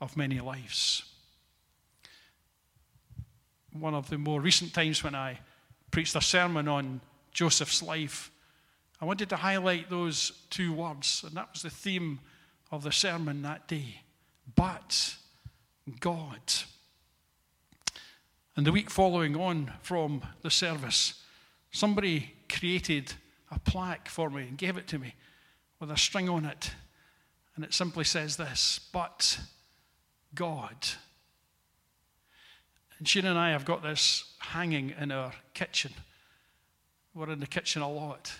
of 0.00 0.16
many 0.16 0.40
lives 0.40 1.09
one 3.72 3.94
of 3.94 4.10
the 4.10 4.18
more 4.18 4.40
recent 4.40 4.74
times 4.74 5.02
when 5.04 5.14
I 5.14 5.38
preached 5.90 6.16
a 6.16 6.20
sermon 6.20 6.68
on 6.68 7.00
Joseph's 7.32 7.82
life, 7.82 8.30
I 9.00 9.04
wanted 9.04 9.28
to 9.30 9.36
highlight 9.36 9.88
those 9.88 10.32
two 10.50 10.72
words, 10.72 11.24
and 11.26 11.36
that 11.36 11.48
was 11.52 11.62
the 11.62 11.70
theme 11.70 12.20
of 12.70 12.82
the 12.82 12.92
sermon 12.92 13.42
that 13.42 13.66
day. 13.66 14.02
But 14.54 15.16
God. 16.00 16.40
And 18.56 18.66
the 18.66 18.72
week 18.72 18.90
following 18.90 19.36
on 19.36 19.72
from 19.82 20.22
the 20.42 20.50
service, 20.50 21.14
somebody 21.70 22.34
created 22.48 23.14
a 23.50 23.58
plaque 23.58 24.08
for 24.08 24.28
me 24.28 24.42
and 24.42 24.58
gave 24.58 24.76
it 24.76 24.86
to 24.88 24.98
me 24.98 25.14
with 25.78 25.90
a 25.90 25.96
string 25.96 26.28
on 26.28 26.44
it. 26.44 26.72
And 27.56 27.64
it 27.64 27.72
simply 27.72 28.04
says 28.04 28.36
this 28.36 28.80
But 28.92 29.40
God. 30.34 30.76
And 33.00 33.06
Sheena 33.06 33.30
and 33.30 33.38
I 33.38 33.50
have 33.52 33.64
got 33.64 33.82
this 33.82 34.24
hanging 34.40 34.92
in 35.00 35.10
our 35.10 35.32
kitchen. 35.54 35.90
We're 37.14 37.30
in 37.30 37.40
the 37.40 37.46
kitchen 37.46 37.80
a 37.80 37.90
lot. 37.90 38.30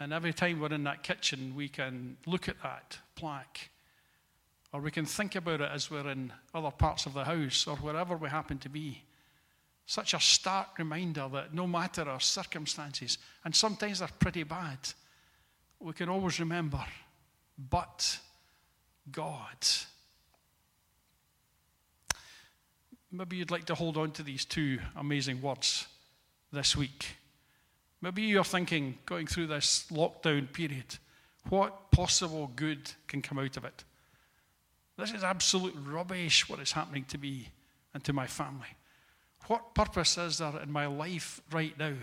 And 0.00 0.14
every 0.14 0.32
time 0.32 0.58
we're 0.60 0.72
in 0.72 0.84
that 0.84 1.02
kitchen, 1.02 1.54
we 1.54 1.68
can 1.68 2.16
look 2.24 2.48
at 2.48 2.62
that 2.62 2.98
plaque. 3.16 3.68
Or 4.72 4.80
we 4.80 4.90
can 4.90 5.04
think 5.04 5.36
about 5.36 5.60
it 5.60 5.70
as 5.70 5.90
we're 5.90 6.08
in 6.08 6.32
other 6.54 6.70
parts 6.70 7.04
of 7.04 7.12
the 7.12 7.24
house 7.24 7.66
or 7.66 7.76
wherever 7.76 8.16
we 8.16 8.30
happen 8.30 8.56
to 8.60 8.70
be. 8.70 9.02
Such 9.84 10.14
a 10.14 10.20
stark 10.20 10.78
reminder 10.78 11.28
that 11.30 11.52
no 11.52 11.66
matter 11.66 12.08
our 12.08 12.20
circumstances, 12.20 13.18
and 13.44 13.54
sometimes 13.54 13.98
they're 13.98 14.08
pretty 14.18 14.44
bad, 14.44 14.78
we 15.80 15.92
can 15.92 16.08
always 16.08 16.40
remember, 16.40 16.82
but 17.58 18.20
God 19.12 19.58
maybe 23.10 23.36
you'd 23.36 23.50
like 23.50 23.64
to 23.66 23.74
hold 23.74 23.96
on 23.96 24.10
to 24.12 24.22
these 24.22 24.44
two 24.44 24.78
amazing 24.96 25.40
words 25.40 25.86
this 26.52 26.76
week. 26.76 27.16
Maybe 28.00 28.22
you're 28.22 28.44
thinking, 28.44 28.98
going 29.06 29.26
through 29.26 29.48
this 29.48 29.86
lockdown 29.90 30.52
period, 30.52 30.98
what 31.48 31.90
possible 31.90 32.50
good 32.54 32.92
can 33.06 33.22
come 33.22 33.38
out 33.38 33.56
of 33.56 33.64
it? 33.64 33.84
This 34.96 35.12
is 35.12 35.24
absolute 35.24 35.74
rubbish 35.84 36.48
what 36.48 36.60
is 36.60 36.72
happening 36.72 37.04
to 37.06 37.18
me 37.18 37.48
and 37.94 38.02
to 38.04 38.12
my 38.12 38.26
family. 38.26 38.68
What 39.46 39.74
purpose 39.74 40.18
is 40.18 40.38
there 40.38 40.60
in 40.62 40.70
my 40.70 40.86
life 40.86 41.40
right 41.52 41.76
now? 41.78 41.94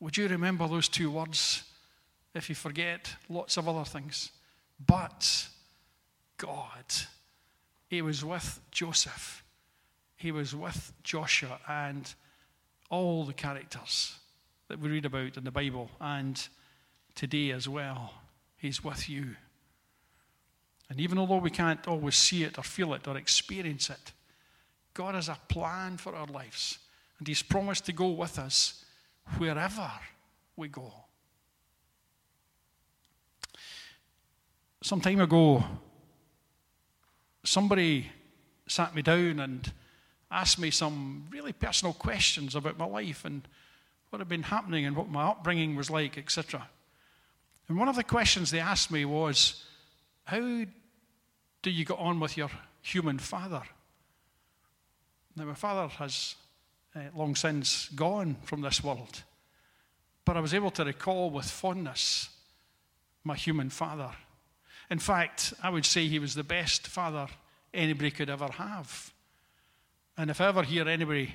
Would 0.00 0.16
you 0.16 0.28
remember 0.28 0.68
those 0.68 0.88
two 0.88 1.10
words 1.10 1.64
if 2.34 2.48
you 2.48 2.54
forget 2.54 3.14
lots 3.28 3.56
of 3.56 3.68
other 3.68 3.84
things? 3.84 4.30
But 4.84 5.48
God, 6.36 6.84
He 7.88 8.02
was 8.02 8.24
with 8.24 8.60
Joseph, 8.70 9.43
He 10.16 10.32
was 10.32 10.54
with 10.54 10.92
Joshua, 11.02 11.58
and 11.68 12.12
all 12.90 13.24
the 13.24 13.32
characters 13.32 14.16
that 14.68 14.78
we 14.78 14.88
read 14.88 15.04
about 15.04 15.36
in 15.36 15.44
the 15.44 15.50
Bible, 15.50 15.90
and 16.00 16.48
today 17.14 17.50
as 17.50 17.68
well. 17.68 18.14
He's 18.56 18.82
with 18.82 19.08
you. 19.08 19.36
And 20.88 21.00
even 21.00 21.18
although 21.18 21.38
we 21.38 21.50
can't 21.50 21.86
always 21.88 22.14
see 22.14 22.44
it 22.44 22.58
or 22.58 22.62
feel 22.62 22.94
it 22.94 23.08
or 23.08 23.16
experience 23.16 23.90
it, 23.90 24.12
God 24.92 25.14
has 25.14 25.28
a 25.28 25.38
plan 25.48 25.96
for 25.96 26.14
our 26.14 26.26
lives. 26.26 26.78
And 27.18 27.26
He's 27.26 27.42
promised 27.42 27.86
to 27.86 27.92
go 27.92 28.10
with 28.10 28.38
us 28.38 28.84
wherever 29.38 29.90
we 30.56 30.68
go. 30.68 30.92
Some 34.82 35.00
time 35.00 35.20
ago, 35.20 35.64
somebody 37.42 38.10
sat 38.68 38.94
me 38.94 39.02
down 39.02 39.40
and 39.40 39.72
asked 40.34 40.58
me 40.58 40.70
some 40.70 41.26
really 41.30 41.52
personal 41.52 41.92
questions 41.92 42.54
about 42.54 42.78
my 42.78 42.86
life 42.86 43.24
and 43.24 43.46
what 44.10 44.18
had 44.18 44.28
been 44.28 44.42
happening 44.42 44.84
and 44.84 44.96
what 44.96 45.08
my 45.08 45.24
upbringing 45.24 45.76
was 45.76 45.90
like, 45.90 46.18
etc. 46.18 46.68
And 47.68 47.78
one 47.78 47.88
of 47.88 47.96
the 47.96 48.04
questions 48.04 48.50
they 48.50 48.60
asked 48.60 48.90
me 48.90 49.04
was, 49.04 49.64
How 50.24 50.40
do 50.40 51.70
you 51.70 51.84
get 51.84 51.98
on 51.98 52.20
with 52.20 52.36
your 52.36 52.50
human 52.82 53.18
father? 53.18 53.62
Now, 55.36 55.44
my 55.44 55.54
father 55.54 55.88
has 55.94 56.36
uh, 56.94 57.00
long 57.16 57.34
since 57.34 57.88
gone 57.88 58.36
from 58.44 58.60
this 58.60 58.84
world, 58.84 59.22
but 60.24 60.36
I 60.36 60.40
was 60.40 60.54
able 60.54 60.70
to 60.72 60.84
recall 60.84 61.30
with 61.30 61.50
fondness 61.50 62.28
my 63.24 63.34
human 63.34 63.70
father. 63.70 64.10
In 64.90 64.98
fact, 64.98 65.54
I 65.62 65.70
would 65.70 65.86
say 65.86 66.06
he 66.06 66.18
was 66.18 66.34
the 66.34 66.44
best 66.44 66.86
father 66.86 67.26
anybody 67.72 68.10
could 68.10 68.30
ever 68.30 68.48
have. 68.48 69.13
And 70.16 70.30
if 70.30 70.40
I 70.40 70.48
ever 70.48 70.62
hear 70.62 70.88
anybody 70.88 71.34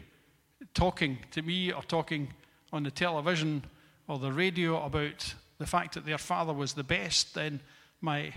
talking 0.74 1.20
to 1.32 1.42
me 1.42 1.72
or 1.72 1.84
talking 1.84 2.34
on 2.72 2.84
the 2.84 2.92
television 2.92 3.64
or 4.08 4.20
the 4.20 4.32
radio 4.32 4.84
about 4.84 5.34
the 5.58 5.66
fact 5.68 5.96
that 5.96 6.06
their 6.06 6.18
father 6.18 6.54
was 6.54 6.74
the 6.74 6.84
best, 6.84 7.36
then 7.36 7.60
my 8.00 8.34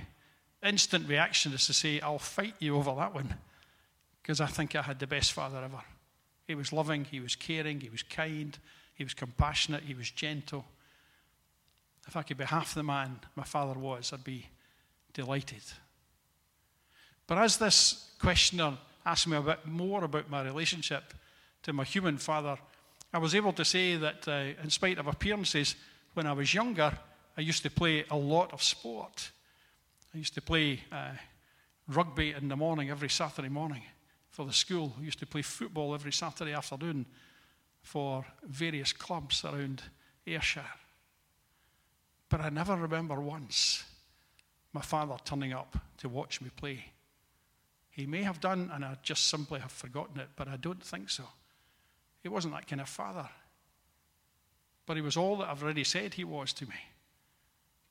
instant 0.62 1.08
reaction 1.08 1.52
is 1.52 1.66
to 1.66 1.72
say, 1.72 2.00
I'll 2.00 2.18
fight 2.18 2.54
you 2.58 2.76
over 2.76 2.94
that 2.96 3.14
one 3.14 3.34
because 4.20 4.40
I 4.40 4.46
think 4.46 4.74
I 4.74 4.82
had 4.82 4.98
the 4.98 5.06
best 5.06 5.32
father 5.32 5.58
ever. 5.58 5.82
He 6.46 6.54
was 6.54 6.72
loving, 6.72 7.04
he 7.04 7.20
was 7.20 7.36
caring, 7.36 7.80
he 7.80 7.88
was 7.88 8.02
kind, 8.02 8.56
he 8.94 9.04
was 9.04 9.14
compassionate, 9.14 9.84
he 9.84 9.94
was 9.94 10.10
gentle. 10.10 10.64
If 12.06 12.16
I 12.16 12.22
could 12.22 12.36
be 12.36 12.44
half 12.44 12.74
the 12.74 12.82
man 12.82 13.20
my 13.36 13.44
father 13.44 13.78
was, 13.78 14.12
I'd 14.12 14.24
be 14.24 14.46
delighted. 15.12 15.62
But 17.28 17.38
as 17.38 17.58
this 17.58 18.10
questioner 18.18 18.76
asked 19.04 19.26
me 19.26 19.36
a 19.36 19.42
bit 19.42 19.66
more 19.66 20.04
about 20.04 20.30
my 20.30 20.42
relationship 20.42 21.14
to 21.62 21.72
my 21.72 21.84
human 21.84 22.18
father, 22.18 22.56
I 23.12 23.18
was 23.18 23.34
able 23.34 23.52
to 23.54 23.64
say 23.64 23.96
that, 23.96 24.26
uh, 24.26 24.62
in 24.62 24.70
spite 24.70 24.98
of 24.98 25.06
appearances, 25.06 25.76
when 26.14 26.26
I 26.26 26.32
was 26.32 26.54
younger, 26.54 26.96
I 27.36 27.40
used 27.40 27.62
to 27.62 27.70
play 27.70 28.04
a 28.10 28.16
lot 28.16 28.52
of 28.52 28.62
sport. 28.62 29.30
I 30.14 30.18
used 30.18 30.34
to 30.34 30.42
play 30.42 30.80
uh, 30.90 31.12
rugby 31.88 32.32
in 32.32 32.48
the 32.48 32.56
morning 32.56 32.90
every 32.90 33.08
Saturday 33.08 33.48
morning 33.48 33.82
for 34.30 34.46
the 34.46 34.52
school. 34.52 34.94
I 34.98 35.04
used 35.04 35.18
to 35.20 35.26
play 35.26 35.42
football 35.42 35.94
every 35.94 36.12
Saturday 36.12 36.52
afternoon 36.52 37.06
for 37.82 38.24
various 38.44 38.92
clubs 38.92 39.44
around 39.44 39.82
Ayrshire. 40.26 40.64
But 42.28 42.40
I 42.40 42.48
never 42.48 42.76
remember 42.76 43.20
once 43.20 43.84
my 44.72 44.80
father 44.80 45.16
turning 45.24 45.52
up 45.52 45.76
to 45.98 46.08
watch 46.08 46.40
me 46.40 46.50
play. 46.56 46.84
He 47.92 48.06
may 48.06 48.22
have 48.22 48.40
done, 48.40 48.70
and 48.72 48.84
I 48.84 48.96
just 49.02 49.28
simply 49.28 49.60
have 49.60 49.70
forgotten 49.70 50.18
it, 50.18 50.28
but 50.34 50.48
I 50.48 50.56
don't 50.56 50.82
think 50.82 51.10
so. 51.10 51.24
He 52.22 52.28
wasn't 52.28 52.54
that 52.54 52.66
kind 52.66 52.80
of 52.80 52.88
father. 52.88 53.28
But 54.86 54.96
he 54.96 55.02
was 55.02 55.16
all 55.16 55.36
that 55.36 55.50
I've 55.50 55.62
already 55.62 55.84
said 55.84 56.14
he 56.14 56.24
was 56.24 56.54
to 56.54 56.64
me. 56.64 56.74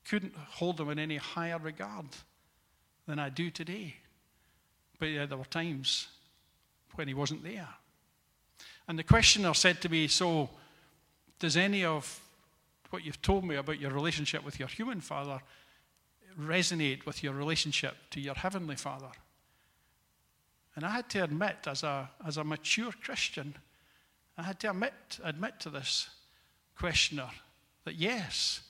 Couldn't 0.04 0.34
hold 0.34 0.80
him 0.80 0.90
in 0.90 0.98
any 0.98 1.18
higher 1.18 1.58
regard 1.58 2.06
than 3.06 3.20
I 3.20 3.28
do 3.28 3.50
today. 3.50 3.94
But 4.98 5.06
yeah, 5.06 5.26
there 5.26 5.38
were 5.38 5.44
times 5.44 6.08
when 6.96 7.06
he 7.06 7.14
wasn't 7.14 7.44
there. 7.44 7.68
And 8.88 8.98
the 8.98 9.04
questioner 9.04 9.54
said 9.54 9.80
to 9.82 9.88
me, 9.88 10.08
So, 10.08 10.50
does 11.38 11.56
any 11.56 11.84
of 11.84 12.20
what 12.90 13.04
you've 13.04 13.22
told 13.22 13.44
me 13.44 13.54
about 13.54 13.80
your 13.80 13.92
relationship 13.92 14.44
with 14.44 14.58
your 14.58 14.68
human 14.68 15.00
father 15.00 15.40
resonate 16.40 17.06
with 17.06 17.22
your 17.22 17.34
relationship 17.34 17.94
to 18.10 18.20
your 18.20 18.34
heavenly 18.34 18.76
father? 18.76 19.10
And 20.74 20.84
I 20.84 20.90
had 20.90 21.08
to 21.10 21.24
admit, 21.24 21.66
as 21.66 21.82
a, 21.82 22.10
as 22.26 22.36
a 22.36 22.44
mature 22.44 22.92
Christian, 23.02 23.54
I 24.38 24.42
had 24.42 24.58
to 24.60 24.70
admit, 24.70 24.94
admit 25.22 25.60
to 25.60 25.70
this 25.70 26.08
questioner 26.76 27.28
that 27.84 27.96
yes, 27.96 28.62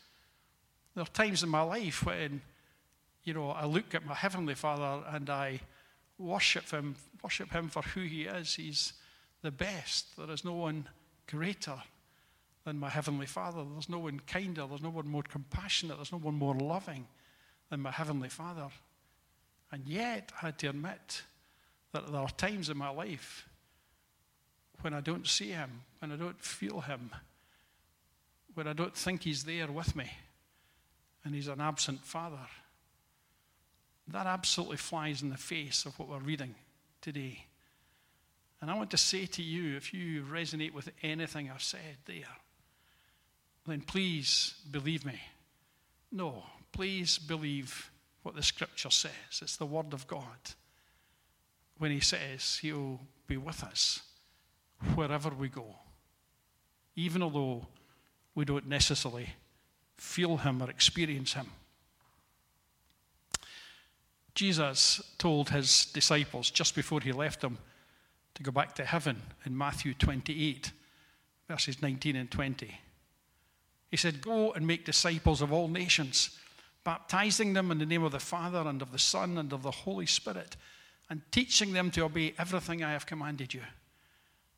there 0.94 1.02
are 1.02 1.06
times 1.06 1.42
in 1.42 1.48
my 1.48 1.62
life 1.62 2.04
when, 2.04 2.42
you 3.24 3.34
know, 3.34 3.50
I 3.50 3.66
look 3.66 3.94
at 3.94 4.04
my 4.04 4.14
Heavenly 4.14 4.54
Father 4.54 5.04
and 5.08 5.30
I 5.30 5.60
worship 6.18 6.70
Him, 6.70 6.96
worship 7.22 7.52
Him 7.52 7.68
for 7.68 7.82
who 7.82 8.02
He 8.02 8.22
is. 8.22 8.54
He's 8.54 8.94
the 9.42 9.50
best. 9.50 10.16
There 10.16 10.30
is 10.30 10.44
no 10.44 10.54
one 10.54 10.88
greater 11.28 11.76
than 12.64 12.78
my 12.78 12.88
Heavenly 12.88 13.26
Father. 13.26 13.64
There's 13.72 13.88
no 13.88 14.00
one 14.00 14.20
kinder. 14.26 14.66
There's 14.66 14.82
no 14.82 14.90
one 14.90 15.08
more 15.08 15.22
compassionate. 15.22 15.96
There's 15.96 16.12
no 16.12 16.18
one 16.18 16.34
more 16.34 16.54
loving 16.54 17.06
than 17.70 17.80
my 17.80 17.90
Heavenly 17.90 18.28
Father. 18.28 18.68
And 19.70 19.86
yet, 19.86 20.32
I 20.42 20.46
had 20.46 20.58
to 20.58 20.68
admit 20.68 21.22
that 21.92 22.10
there 22.10 22.20
are 22.20 22.28
times 22.30 22.68
in 22.68 22.76
my 22.76 22.90
life 22.90 23.48
when 24.80 24.94
I 24.94 25.00
don't 25.00 25.26
see 25.26 25.50
Him, 25.50 25.82
when 26.00 26.12
I 26.12 26.16
don't 26.16 26.40
feel 26.42 26.80
Him, 26.80 27.10
when 28.54 28.66
I 28.66 28.72
don't 28.72 28.96
think 28.96 29.22
He's 29.22 29.44
there 29.44 29.70
with 29.70 29.94
me 29.94 30.10
and 31.24 31.34
he's 31.34 31.48
an 31.48 31.60
absent 31.60 32.04
father. 32.04 32.46
That 34.08 34.26
absolutely 34.26 34.76
flies 34.76 35.22
in 35.22 35.30
the 35.30 35.36
face 35.36 35.86
of 35.86 35.98
what 35.98 36.08
we're 36.08 36.18
reading 36.18 36.54
today. 37.00 37.46
And 38.60 38.70
I 38.70 38.74
want 38.74 38.90
to 38.90 38.96
say 38.96 39.26
to 39.26 39.42
you 39.42 39.76
if 39.76 39.94
you 39.94 40.22
resonate 40.22 40.72
with 40.72 40.90
anything 41.02 41.50
I've 41.50 41.62
said 41.62 41.98
there, 42.06 42.36
then 43.66 43.80
please 43.80 44.54
believe 44.70 45.04
me. 45.04 45.20
No, 46.10 46.44
please 46.72 47.18
believe 47.18 47.90
what 48.22 48.34
the 48.34 48.42
scripture 48.42 48.90
says. 48.90 49.12
It's 49.40 49.56
the 49.56 49.66
word 49.66 49.92
of 49.92 50.06
God. 50.06 50.24
When 51.78 51.90
he 51.90 52.00
says 52.00 52.58
he'll 52.62 53.00
be 53.26 53.36
with 53.36 53.62
us 53.64 54.02
wherever 54.94 55.30
we 55.30 55.48
go, 55.48 55.76
even 56.96 57.22
although 57.22 57.66
we 58.34 58.44
don't 58.44 58.68
necessarily 58.68 59.30
feel 59.96 60.36
Him 60.38 60.62
or 60.62 60.70
experience 60.70 61.34
Him. 61.34 61.46
Jesus 64.34 65.14
told 65.18 65.50
his 65.50 65.86
disciples 65.86 66.50
just 66.50 66.74
before 66.74 67.00
he 67.00 67.12
left 67.12 67.40
them 67.42 67.58
to 68.34 68.42
go 68.42 68.50
back 68.50 68.74
to 68.76 68.84
heaven 68.84 69.20
in 69.44 69.56
Matthew 69.56 69.92
28, 69.92 70.72
verses 71.48 71.82
19 71.82 72.16
and 72.16 72.30
20. 72.30 72.80
He 73.90 73.96
said, 73.98 74.22
Go 74.22 74.52
and 74.52 74.66
make 74.66 74.86
disciples 74.86 75.42
of 75.42 75.52
all 75.52 75.68
nations, 75.68 76.38
baptizing 76.82 77.52
them 77.52 77.70
in 77.70 77.78
the 77.78 77.86
name 77.86 78.02
of 78.02 78.12
the 78.12 78.18
Father 78.18 78.66
and 78.66 78.80
of 78.80 78.90
the 78.90 78.98
Son 78.98 79.36
and 79.36 79.52
of 79.52 79.62
the 79.62 79.70
Holy 79.70 80.06
Spirit, 80.06 80.56
and 81.12 81.20
teaching 81.30 81.74
them 81.74 81.90
to 81.90 82.04
obey 82.04 82.32
everything 82.38 82.82
I 82.82 82.92
have 82.92 83.04
commanded 83.04 83.52
you. 83.52 83.60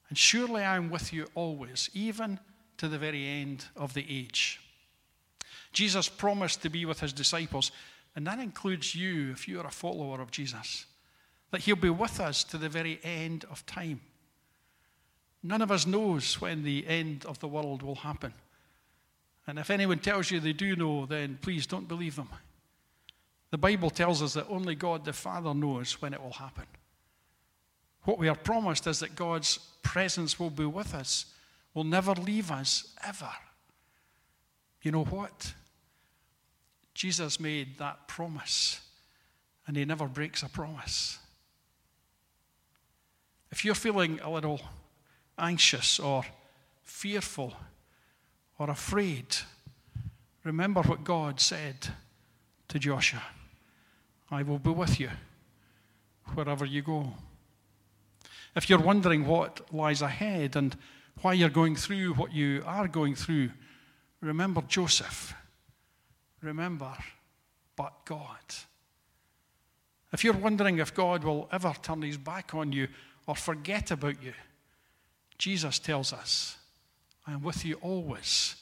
And 0.08 0.16
surely 0.16 0.62
I 0.62 0.76
am 0.76 0.88
with 0.88 1.12
you 1.12 1.26
always, 1.34 1.90
even 1.94 2.38
to 2.76 2.86
the 2.86 2.96
very 2.96 3.26
end 3.26 3.64
of 3.74 3.92
the 3.92 4.06
age. 4.08 4.60
Jesus 5.72 6.08
promised 6.08 6.62
to 6.62 6.68
be 6.68 6.84
with 6.84 7.00
his 7.00 7.12
disciples, 7.12 7.72
and 8.14 8.24
that 8.28 8.38
includes 8.38 8.94
you 8.94 9.32
if 9.32 9.48
you 9.48 9.58
are 9.58 9.66
a 9.66 9.72
follower 9.72 10.20
of 10.20 10.30
Jesus, 10.30 10.86
that 11.50 11.62
he'll 11.62 11.74
be 11.74 11.90
with 11.90 12.20
us 12.20 12.44
to 12.44 12.56
the 12.56 12.68
very 12.68 13.00
end 13.02 13.44
of 13.50 13.66
time. 13.66 14.00
None 15.42 15.60
of 15.60 15.72
us 15.72 15.88
knows 15.88 16.40
when 16.40 16.62
the 16.62 16.86
end 16.86 17.24
of 17.26 17.40
the 17.40 17.48
world 17.48 17.82
will 17.82 17.96
happen. 17.96 18.32
And 19.48 19.58
if 19.58 19.70
anyone 19.70 19.98
tells 19.98 20.30
you 20.30 20.38
they 20.38 20.52
do 20.52 20.76
know, 20.76 21.04
then 21.04 21.36
please 21.42 21.66
don't 21.66 21.88
believe 21.88 22.14
them. 22.14 22.28
The 23.54 23.58
Bible 23.58 23.88
tells 23.88 24.20
us 24.20 24.34
that 24.34 24.48
only 24.48 24.74
God 24.74 25.04
the 25.04 25.12
Father 25.12 25.54
knows 25.54 26.02
when 26.02 26.12
it 26.12 26.20
will 26.20 26.32
happen. 26.32 26.64
What 28.02 28.18
we 28.18 28.28
are 28.28 28.34
promised 28.34 28.88
is 28.88 28.98
that 28.98 29.14
God's 29.14 29.58
presence 29.80 30.40
will 30.40 30.50
be 30.50 30.64
with 30.64 30.92
us, 30.92 31.26
will 31.72 31.84
never 31.84 32.14
leave 32.14 32.50
us 32.50 32.92
ever. 33.06 33.30
You 34.82 34.90
know 34.90 35.04
what? 35.04 35.54
Jesus 36.94 37.38
made 37.38 37.78
that 37.78 38.08
promise, 38.08 38.80
and 39.68 39.76
he 39.76 39.84
never 39.84 40.08
breaks 40.08 40.42
a 40.42 40.48
promise. 40.48 41.20
If 43.52 43.64
you're 43.64 43.76
feeling 43.76 44.18
a 44.20 44.30
little 44.30 44.60
anxious 45.38 46.00
or 46.00 46.24
fearful 46.82 47.54
or 48.58 48.68
afraid, 48.68 49.36
remember 50.42 50.82
what 50.82 51.04
God 51.04 51.38
said 51.38 51.86
to 52.66 52.80
Joshua 52.80 53.22
I 54.34 54.42
will 54.42 54.58
be 54.58 54.70
with 54.70 54.98
you 54.98 55.10
wherever 56.34 56.64
you 56.64 56.82
go. 56.82 57.12
If 58.56 58.68
you're 58.68 58.80
wondering 58.80 59.26
what 59.26 59.72
lies 59.72 60.02
ahead 60.02 60.56
and 60.56 60.76
why 61.22 61.34
you're 61.34 61.48
going 61.48 61.76
through 61.76 62.14
what 62.14 62.32
you 62.32 62.64
are 62.66 62.88
going 62.88 63.14
through, 63.14 63.50
remember 64.20 64.62
Joseph. 64.66 65.34
Remember, 66.42 66.92
but 67.76 68.04
God. 68.04 68.54
If 70.12 70.24
you're 70.24 70.34
wondering 70.34 70.78
if 70.78 70.92
God 70.92 71.22
will 71.22 71.48
ever 71.52 71.72
turn 71.80 72.02
his 72.02 72.18
back 72.18 72.54
on 72.54 72.72
you 72.72 72.88
or 73.28 73.36
forget 73.36 73.92
about 73.92 74.20
you, 74.20 74.34
Jesus 75.38 75.78
tells 75.78 76.12
us, 76.12 76.58
I 77.24 77.32
am 77.34 77.42
with 77.42 77.64
you 77.64 77.76
always, 77.76 78.56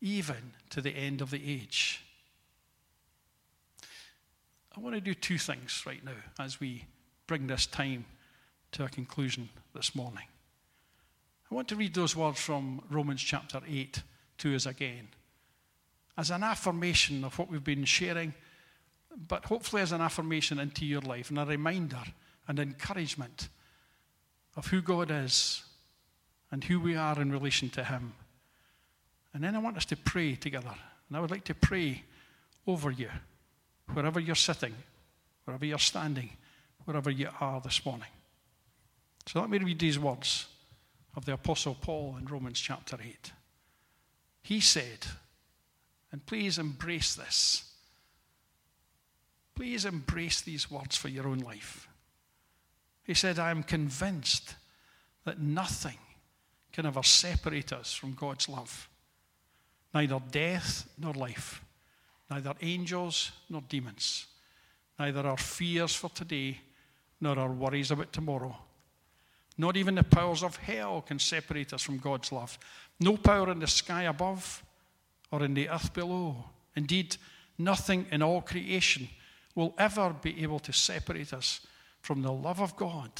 even 0.00 0.52
to 0.70 0.80
the 0.80 0.90
end 0.90 1.20
of 1.20 1.30
the 1.30 1.42
age. 1.44 2.04
I 4.74 4.80
want 4.80 4.94
to 4.94 5.00
do 5.00 5.14
two 5.14 5.38
things 5.38 5.82
right 5.86 6.02
now 6.04 6.12
as 6.38 6.58
we 6.58 6.86
bring 7.26 7.46
this 7.46 7.66
time 7.66 8.06
to 8.72 8.84
a 8.84 8.88
conclusion 8.88 9.50
this 9.74 9.94
morning. 9.94 10.24
I 11.50 11.54
want 11.54 11.68
to 11.68 11.76
read 11.76 11.94
those 11.94 12.16
words 12.16 12.40
from 12.40 12.80
Romans 12.88 13.20
chapter 13.20 13.60
8 13.68 14.02
to 14.38 14.54
us 14.54 14.64
again 14.64 15.08
as 16.16 16.30
an 16.30 16.42
affirmation 16.42 17.24
of 17.24 17.38
what 17.38 17.50
we've 17.50 17.64
been 17.64 17.84
sharing, 17.84 18.34
but 19.28 19.44
hopefully 19.44 19.82
as 19.82 19.92
an 19.92 20.00
affirmation 20.00 20.58
into 20.58 20.84
your 20.84 21.00
life 21.02 21.30
and 21.30 21.38
a 21.38 21.44
reminder 21.44 22.02
and 22.48 22.58
encouragement 22.58 23.48
of 24.56 24.66
who 24.66 24.80
God 24.82 25.10
is 25.10 25.62
and 26.50 26.64
who 26.64 26.80
we 26.80 26.96
are 26.96 27.20
in 27.20 27.32
relation 27.32 27.68
to 27.70 27.84
Him. 27.84 28.14
And 29.34 29.42
then 29.42 29.54
I 29.54 29.58
want 29.58 29.76
us 29.76 29.86
to 29.86 29.96
pray 29.96 30.34
together. 30.34 30.74
And 31.08 31.16
I 31.16 31.20
would 31.20 31.30
like 31.30 31.44
to 31.44 31.54
pray 31.54 32.04
over 32.66 32.90
you, 32.90 33.10
wherever 33.94 34.20
you're 34.20 34.34
sitting, 34.34 34.74
wherever 35.44 35.64
you're 35.64 35.78
standing, 35.78 36.30
wherever 36.84 37.10
you 37.10 37.28
are 37.40 37.60
this 37.60 37.84
morning. 37.84 38.08
So 39.26 39.40
let 39.40 39.50
me 39.50 39.58
read 39.58 39.78
these 39.78 39.98
words 39.98 40.46
of 41.16 41.24
the 41.24 41.34
Apostle 41.34 41.76
Paul 41.80 42.16
in 42.18 42.26
Romans 42.26 42.60
chapter 42.60 42.96
8. 43.02 43.32
He 44.42 44.60
said, 44.60 45.06
and 46.10 46.24
please 46.26 46.58
embrace 46.58 47.14
this. 47.14 47.64
Please 49.54 49.84
embrace 49.84 50.40
these 50.40 50.70
words 50.70 50.96
for 50.96 51.08
your 51.08 51.28
own 51.28 51.38
life. 51.38 51.88
He 53.04 53.14
said, 53.14 53.38
I 53.38 53.50
am 53.50 53.62
convinced 53.62 54.54
that 55.24 55.40
nothing 55.40 55.98
can 56.72 56.86
ever 56.86 57.02
separate 57.02 57.72
us 57.72 57.92
from 57.92 58.14
God's 58.14 58.48
love. 58.48 58.88
Neither 59.94 60.20
death 60.30 60.88
nor 60.98 61.12
life, 61.12 61.62
neither 62.32 62.54
angels 62.60 63.32
nor 63.48 63.62
demons, 63.68 64.26
neither 64.98 65.26
our 65.26 65.36
fears 65.36 65.94
for 65.94 66.10
today 66.10 66.60
nor 67.20 67.38
our 67.38 67.52
worries 67.52 67.90
about 67.90 68.12
tomorrow 68.12 68.56
not 69.58 69.76
even 69.76 69.94
the 69.94 70.02
powers 70.02 70.42
of 70.42 70.56
hell 70.56 71.02
can 71.02 71.18
separate 71.18 71.72
us 71.72 71.82
from 71.82 71.98
God's 71.98 72.32
love. 72.32 72.58
No 73.00 73.16
power 73.16 73.50
in 73.50 73.58
the 73.58 73.66
sky 73.66 74.04
above 74.04 74.62
or 75.30 75.44
in 75.44 75.54
the 75.54 75.68
earth 75.68 75.92
below. 75.92 76.44
Indeed, 76.74 77.16
nothing 77.58 78.06
in 78.10 78.22
all 78.22 78.40
creation 78.40 79.08
will 79.54 79.74
ever 79.76 80.14
be 80.22 80.42
able 80.42 80.58
to 80.60 80.72
separate 80.72 81.32
us 81.32 81.60
from 82.00 82.22
the 82.22 82.32
love 82.32 82.60
of 82.60 82.76
God 82.76 83.10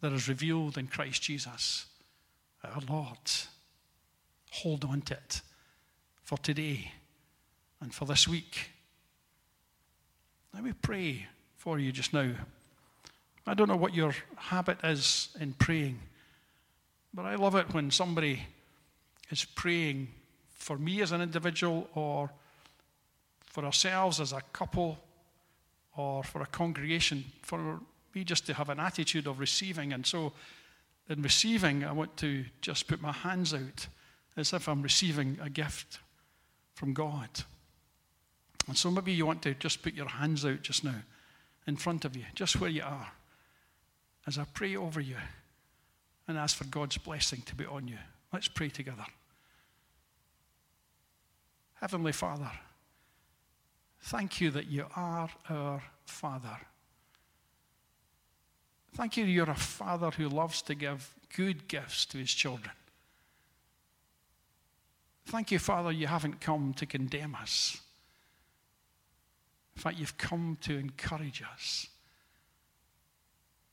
that 0.00 0.12
is 0.12 0.28
revealed 0.28 0.78
in 0.78 0.86
Christ 0.86 1.22
Jesus, 1.22 1.86
our 2.64 2.80
Lord. 2.88 3.18
Hold 4.50 4.84
on 4.84 5.02
to 5.02 5.14
it 5.14 5.42
for 6.24 6.38
today 6.38 6.92
and 7.80 7.94
for 7.94 8.04
this 8.04 8.28
week. 8.28 8.70
Let 10.54 10.64
me 10.64 10.72
pray 10.80 11.26
for 11.56 11.78
you 11.78 11.92
just 11.92 12.12
now. 12.12 12.32
I 13.46 13.54
don't 13.54 13.68
know 13.68 13.76
what 13.76 13.94
your 13.94 14.14
habit 14.36 14.78
is 14.84 15.28
in 15.40 15.54
praying, 15.54 15.98
but 17.14 17.24
I 17.24 17.36
love 17.36 17.54
it 17.54 17.72
when 17.72 17.90
somebody 17.90 18.42
is 19.30 19.44
praying 19.44 20.08
for 20.48 20.76
me 20.76 21.00
as 21.00 21.12
an 21.12 21.22
individual 21.22 21.88
or 21.94 22.30
for 23.46 23.64
ourselves 23.64 24.20
as 24.20 24.32
a 24.32 24.42
couple 24.52 24.98
or 25.96 26.22
for 26.22 26.42
a 26.42 26.46
congregation, 26.46 27.24
for 27.42 27.80
me 28.14 28.24
just 28.24 28.46
to 28.46 28.54
have 28.54 28.68
an 28.68 28.78
attitude 28.78 29.26
of 29.26 29.40
receiving. 29.40 29.92
And 29.92 30.06
so, 30.06 30.32
in 31.08 31.22
receiving, 31.22 31.84
I 31.84 31.92
want 31.92 32.16
to 32.18 32.44
just 32.60 32.86
put 32.86 33.00
my 33.00 33.12
hands 33.12 33.52
out 33.52 33.86
as 34.36 34.52
if 34.52 34.68
I'm 34.68 34.82
receiving 34.82 35.38
a 35.42 35.50
gift 35.50 35.98
from 36.74 36.92
God. 36.92 37.28
And 38.66 38.76
so, 38.76 38.90
maybe 38.90 39.12
you 39.12 39.26
want 39.26 39.42
to 39.42 39.54
just 39.54 39.82
put 39.82 39.94
your 39.94 40.08
hands 40.08 40.44
out 40.44 40.62
just 40.62 40.84
now 40.84 41.02
in 41.66 41.76
front 41.76 42.04
of 42.04 42.16
you, 42.16 42.24
just 42.34 42.60
where 42.60 42.70
you 42.70 42.82
are 42.82 43.12
as 44.26 44.38
I 44.38 44.44
pray 44.54 44.76
over 44.76 45.00
you 45.00 45.16
and 46.28 46.38
ask 46.38 46.56
for 46.56 46.64
God's 46.64 46.98
blessing 46.98 47.42
to 47.46 47.54
be 47.54 47.66
on 47.66 47.88
you. 47.88 47.98
Let's 48.32 48.48
pray 48.48 48.68
together. 48.68 49.04
Heavenly 51.74 52.12
Father, 52.12 52.50
thank 54.02 54.40
you 54.40 54.50
that 54.50 54.66
you 54.66 54.86
are 54.94 55.30
our 55.48 55.82
Father. 56.04 56.58
Thank 58.94 59.16
you 59.16 59.24
you're 59.24 59.50
a 59.50 59.54
Father 59.54 60.10
who 60.10 60.28
loves 60.28 60.62
to 60.62 60.74
give 60.74 61.14
good 61.34 61.68
gifts 61.68 62.04
to 62.06 62.18
his 62.18 62.32
children. 62.32 62.70
Thank 65.26 65.50
you, 65.50 65.58
Father, 65.58 65.92
you 65.92 66.06
haven't 66.06 66.40
come 66.40 66.74
to 66.74 66.86
condemn 66.86 67.34
us. 67.34 67.80
In 69.76 69.82
fact, 69.82 69.98
you've 69.98 70.18
come 70.18 70.58
to 70.62 70.76
encourage 70.76 71.42
us 71.42 71.86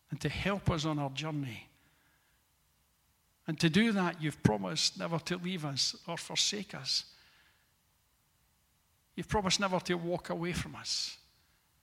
and 0.10 0.22
to 0.22 0.30
help 0.30 0.70
us 0.70 0.86
on 0.86 1.00
our 1.00 1.10
journey. 1.10 1.68
And 3.48 3.60
to 3.60 3.70
do 3.70 3.92
that, 3.94 4.22
you've 4.22 4.42
promised 4.44 5.00
never 5.00 5.20
to 5.20 5.38
leave 5.38 5.66
us 5.66 5.96
or 6.08 6.18
forsake 6.18 6.76
us. 6.76 7.06
You've 9.16 9.30
promised 9.30 9.60
never 9.60 9.80
to 9.82 9.96
walk 9.96 10.30
away 10.30 10.54
from 10.54 10.76
us 10.76 11.18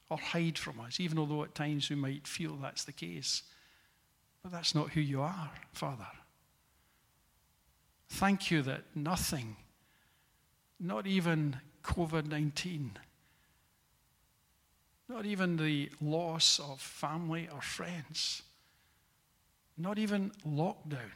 or 0.08 0.18
hide 0.18 0.58
from 0.58 0.80
us, 0.80 1.00
even 1.00 1.18
although 1.18 1.42
at 1.42 1.54
times 1.54 1.90
we 1.90 1.96
might 1.96 2.26
feel 2.26 2.56
that's 2.56 2.84
the 2.84 2.92
case. 2.92 3.42
But 4.42 4.52
that's 4.52 4.74
not 4.74 4.90
who 4.90 5.00
you 5.00 5.22
are, 5.22 5.50
Father. 5.72 6.06
Thank 8.10 8.50
you 8.50 8.62
that 8.62 8.82
nothing, 8.94 9.56
not 10.78 11.06
even 11.06 11.56
COVID 11.82 12.26
19, 12.26 12.92
not 15.08 15.26
even 15.26 15.56
the 15.56 15.90
loss 16.00 16.58
of 16.58 16.80
family 16.80 17.48
or 17.52 17.60
friends, 17.60 18.42
not 19.76 19.98
even 19.98 20.30
lockdown 20.46 21.12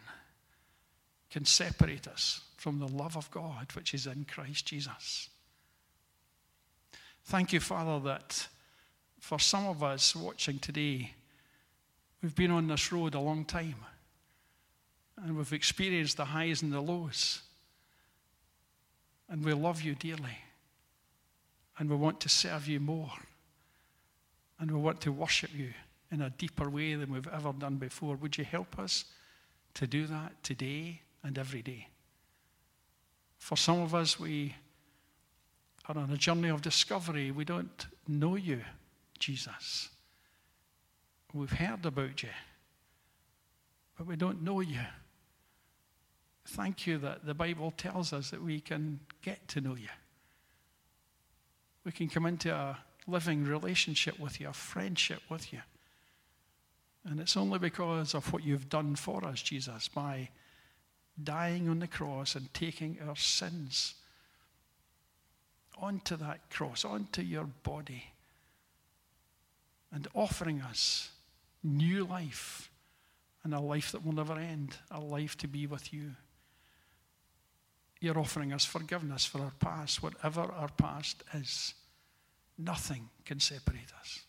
can 1.30 1.44
separate 1.44 2.08
us 2.08 2.40
from 2.56 2.78
the 2.78 2.88
love 2.88 3.16
of 3.16 3.30
God 3.30 3.68
which 3.74 3.94
is 3.94 4.06
in 4.06 4.24
Christ 4.24 4.66
Jesus. 4.66 5.28
Thank 7.24 7.52
you, 7.52 7.60
Father, 7.60 8.02
that 8.08 8.48
for 9.20 9.38
some 9.38 9.66
of 9.66 9.82
us 9.82 10.16
watching 10.16 10.58
today, 10.58 11.12
we've 12.22 12.34
been 12.34 12.50
on 12.50 12.66
this 12.68 12.90
road 12.90 13.14
a 13.14 13.20
long 13.20 13.44
time 13.44 13.76
and 15.22 15.36
we've 15.36 15.52
experienced 15.52 16.16
the 16.16 16.24
highs 16.24 16.62
and 16.62 16.72
the 16.72 16.80
lows. 16.80 17.42
And 19.28 19.44
we 19.44 19.52
love 19.52 19.82
you 19.82 19.94
dearly 19.94 20.38
and 21.78 21.90
we 21.90 21.96
want 21.96 22.20
to 22.20 22.28
serve 22.28 22.66
you 22.66 22.80
more. 22.80 23.12
And 24.60 24.70
we 24.70 24.78
want 24.78 25.00
to 25.02 25.12
worship 25.12 25.50
you 25.54 25.72
in 26.10 26.22
a 26.22 26.30
deeper 26.30 26.68
way 26.68 26.94
than 26.94 27.12
we've 27.12 27.28
ever 27.28 27.52
done 27.52 27.76
before. 27.76 28.16
Would 28.16 28.38
you 28.38 28.44
help 28.44 28.78
us 28.78 29.04
to 29.74 29.86
do 29.86 30.06
that 30.06 30.42
today 30.42 31.02
and 31.22 31.38
every 31.38 31.62
day? 31.62 31.88
For 33.38 33.56
some 33.56 33.80
of 33.80 33.94
us, 33.94 34.18
we 34.18 34.54
are 35.88 35.96
on 35.96 36.10
a 36.10 36.16
journey 36.16 36.48
of 36.48 36.62
discovery. 36.62 37.30
We 37.30 37.44
don't 37.44 37.86
know 38.06 38.36
you, 38.36 38.62
Jesus. 39.18 39.90
We've 41.32 41.50
heard 41.50 41.84
about 41.86 42.22
you, 42.22 42.30
but 43.96 44.06
we 44.06 44.16
don't 44.16 44.42
know 44.42 44.60
you. 44.60 44.80
Thank 46.46 46.86
you 46.86 46.98
that 46.98 47.26
the 47.26 47.34
Bible 47.34 47.72
tells 47.76 48.12
us 48.12 48.30
that 48.30 48.42
we 48.42 48.60
can 48.60 49.00
get 49.22 49.46
to 49.48 49.60
know 49.60 49.76
you. 49.76 49.88
We 51.84 51.92
can 51.92 52.08
come 52.08 52.26
into 52.26 52.52
a 52.52 52.78
living 53.08 53.44
relationship 53.44 54.18
with 54.18 54.40
you, 54.40 54.48
a 54.48 54.52
friendship 54.52 55.22
with 55.28 55.52
you. 55.52 55.60
And 57.04 57.20
it's 57.20 57.36
only 57.36 57.58
because 57.58 58.14
of 58.14 58.32
what 58.32 58.44
you've 58.44 58.68
done 58.68 58.94
for 58.94 59.24
us, 59.24 59.40
Jesus, 59.40 59.88
by 59.88 60.28
dying 61.22 61.68
on 61.68 61.78
the 61.78 61.86
cross 61.86 62.34
and 62.34 62.52
taking 62.52 62.98
our 63.06 63.16
sins 63.16 63.94
onto 65.80 66.16
that 66.16 66.50
cross, 66.50 66.84
onto 66.84 67.22
your 67.22 67.44
body, 67.62 68.04
and 69.92 70.06
offering 70.14 70.60
us 70.60 71.10
new 71.62 72.04
life 72.04 72.70
and 73.44 73.54
a 73.54 73.60
life 73.60 73.92
that 73.92 74.04
will 74.04 74.12
never 74.12 74.34
end, 74.34 74.76
a 74.90 75.00
life 75.00 75.36
to 75.38 75.48
be 75.48 75.66
with 75.66 75.92
you. 75.92 76.10
You're 78.00 78.18
offering 78.18 78.52
us 78.52 78.64
forgiveness 78.64 79.24
for 79.24 79.40
our 79.40 79.52
past, 79.58 80.02
whatever 80.02 80.42
our 80.42 80.68
past 80.76 81.22
is. 81.32 81.74
Nothing 82.58 83.08
can 83.24 83.38
separate 83.38 83.92
us. 84.00 84.20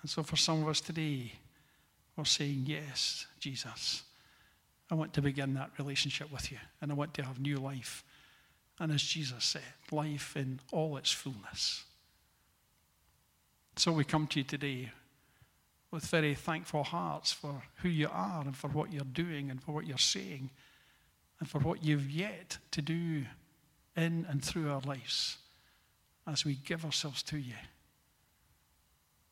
And 0.00 0.10
so, 0.10 0.24
for 0.24 0.36
some 0.36 0.62
of 0.62 0.68
us 0.68 0.80
today, 0.80 1.32
we're 2.16 2.24
saying, 2.24 2.64
Yes, 2.66 3.26
Jesus, 3.38 4.02
I 4.90 4.94
want 4.94 5.14
to 5.14 5.22
begin 5.22 5.54
that 5.54 5.70
relationship 5.78 6.32
with 6.32 6.50
you, 6.50 6.58
and 6.80 6.90
I 6.90 6.94
want 6.94 7.14
to 7.14 7.22
have 7.22 7.40
new 7.40 7.56
life. 7.56 8.04
And 8.80 8.90
as 8.90 9.02
Jesus 9.02 9.44
said, 9.44 9.62
life 9.92 10.36
in 10.36 10.58
all 10.72 10.96
its 10.96 11.12
fullness. 11.12 11.84
So 13.76 13.92
we 13.92 14.04
come 14.04 14.26
to 14.28 14.40
you 14.40 14.44
today 14.44 14.90
with 15.92 16.06
very 16.06 16.34
thankful 16.34 16.82
hearts 16.82 17.32
for 17.32 17.62
who 17.76 17.88
you 17.88 18.08
are 18.10 18.42
and 18.42 18.56
for 18.56 18.68
what 18.68 18.92
you're 18.92 19.04
doing 19.04 19.50
and 19.50 19.62
for 19.62 19.72
what 19.72 19.86
you're 19.86 19.98
saying 19.98 20.50
and 21.38 21.48
for 21.48 21.58
what 21.60 21.84
you've 21.84 22.10
yet 22.10 22.58
to 22.72 22.82
do 22.82 23.24
in 23.96 24.26
and 24.28 24.42
through 24.42 24.70
our 24.70 24.80
lives 24.80 25.36
as 26.26 26.44
we 26.44 26.54
give 26.54 26.84
ourselves 26.84 27.22
to 27.24 27.38
you. 27.38 27.54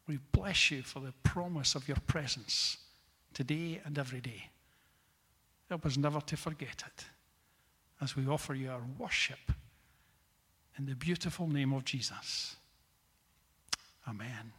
We 0.06 0.18
bless 0.32 0.70
you 0.70 0.82
for 0.82 1.00
the 1.00 1.14
promise 1.22 1.74
of 1.74 1.86
your 1.86 1.98
presence 2.06 2.78
today 3.32 3.80
and 3.84 3.98
every 3.98 4.20
day. 4.20 4.50
Help 5.68 5.86
us 5.86 5.96
never 5.96 6.20
to 6.20 6.36
forget 6.36 6.82
it 6.86 7.04
as 8.00 8.16
we 8.16 8.26
offer 8.26 8.54
you 8.54 8.70
our 8.70 8.82
worship 8.98 9.52
in 10.76 10.86
the 10.86 10.96
beautiful 10.96 11.46
name 11.46 11.72
of 11.72 11.84
Jesus. 11.84 12.56
Amen. 14.08 14.52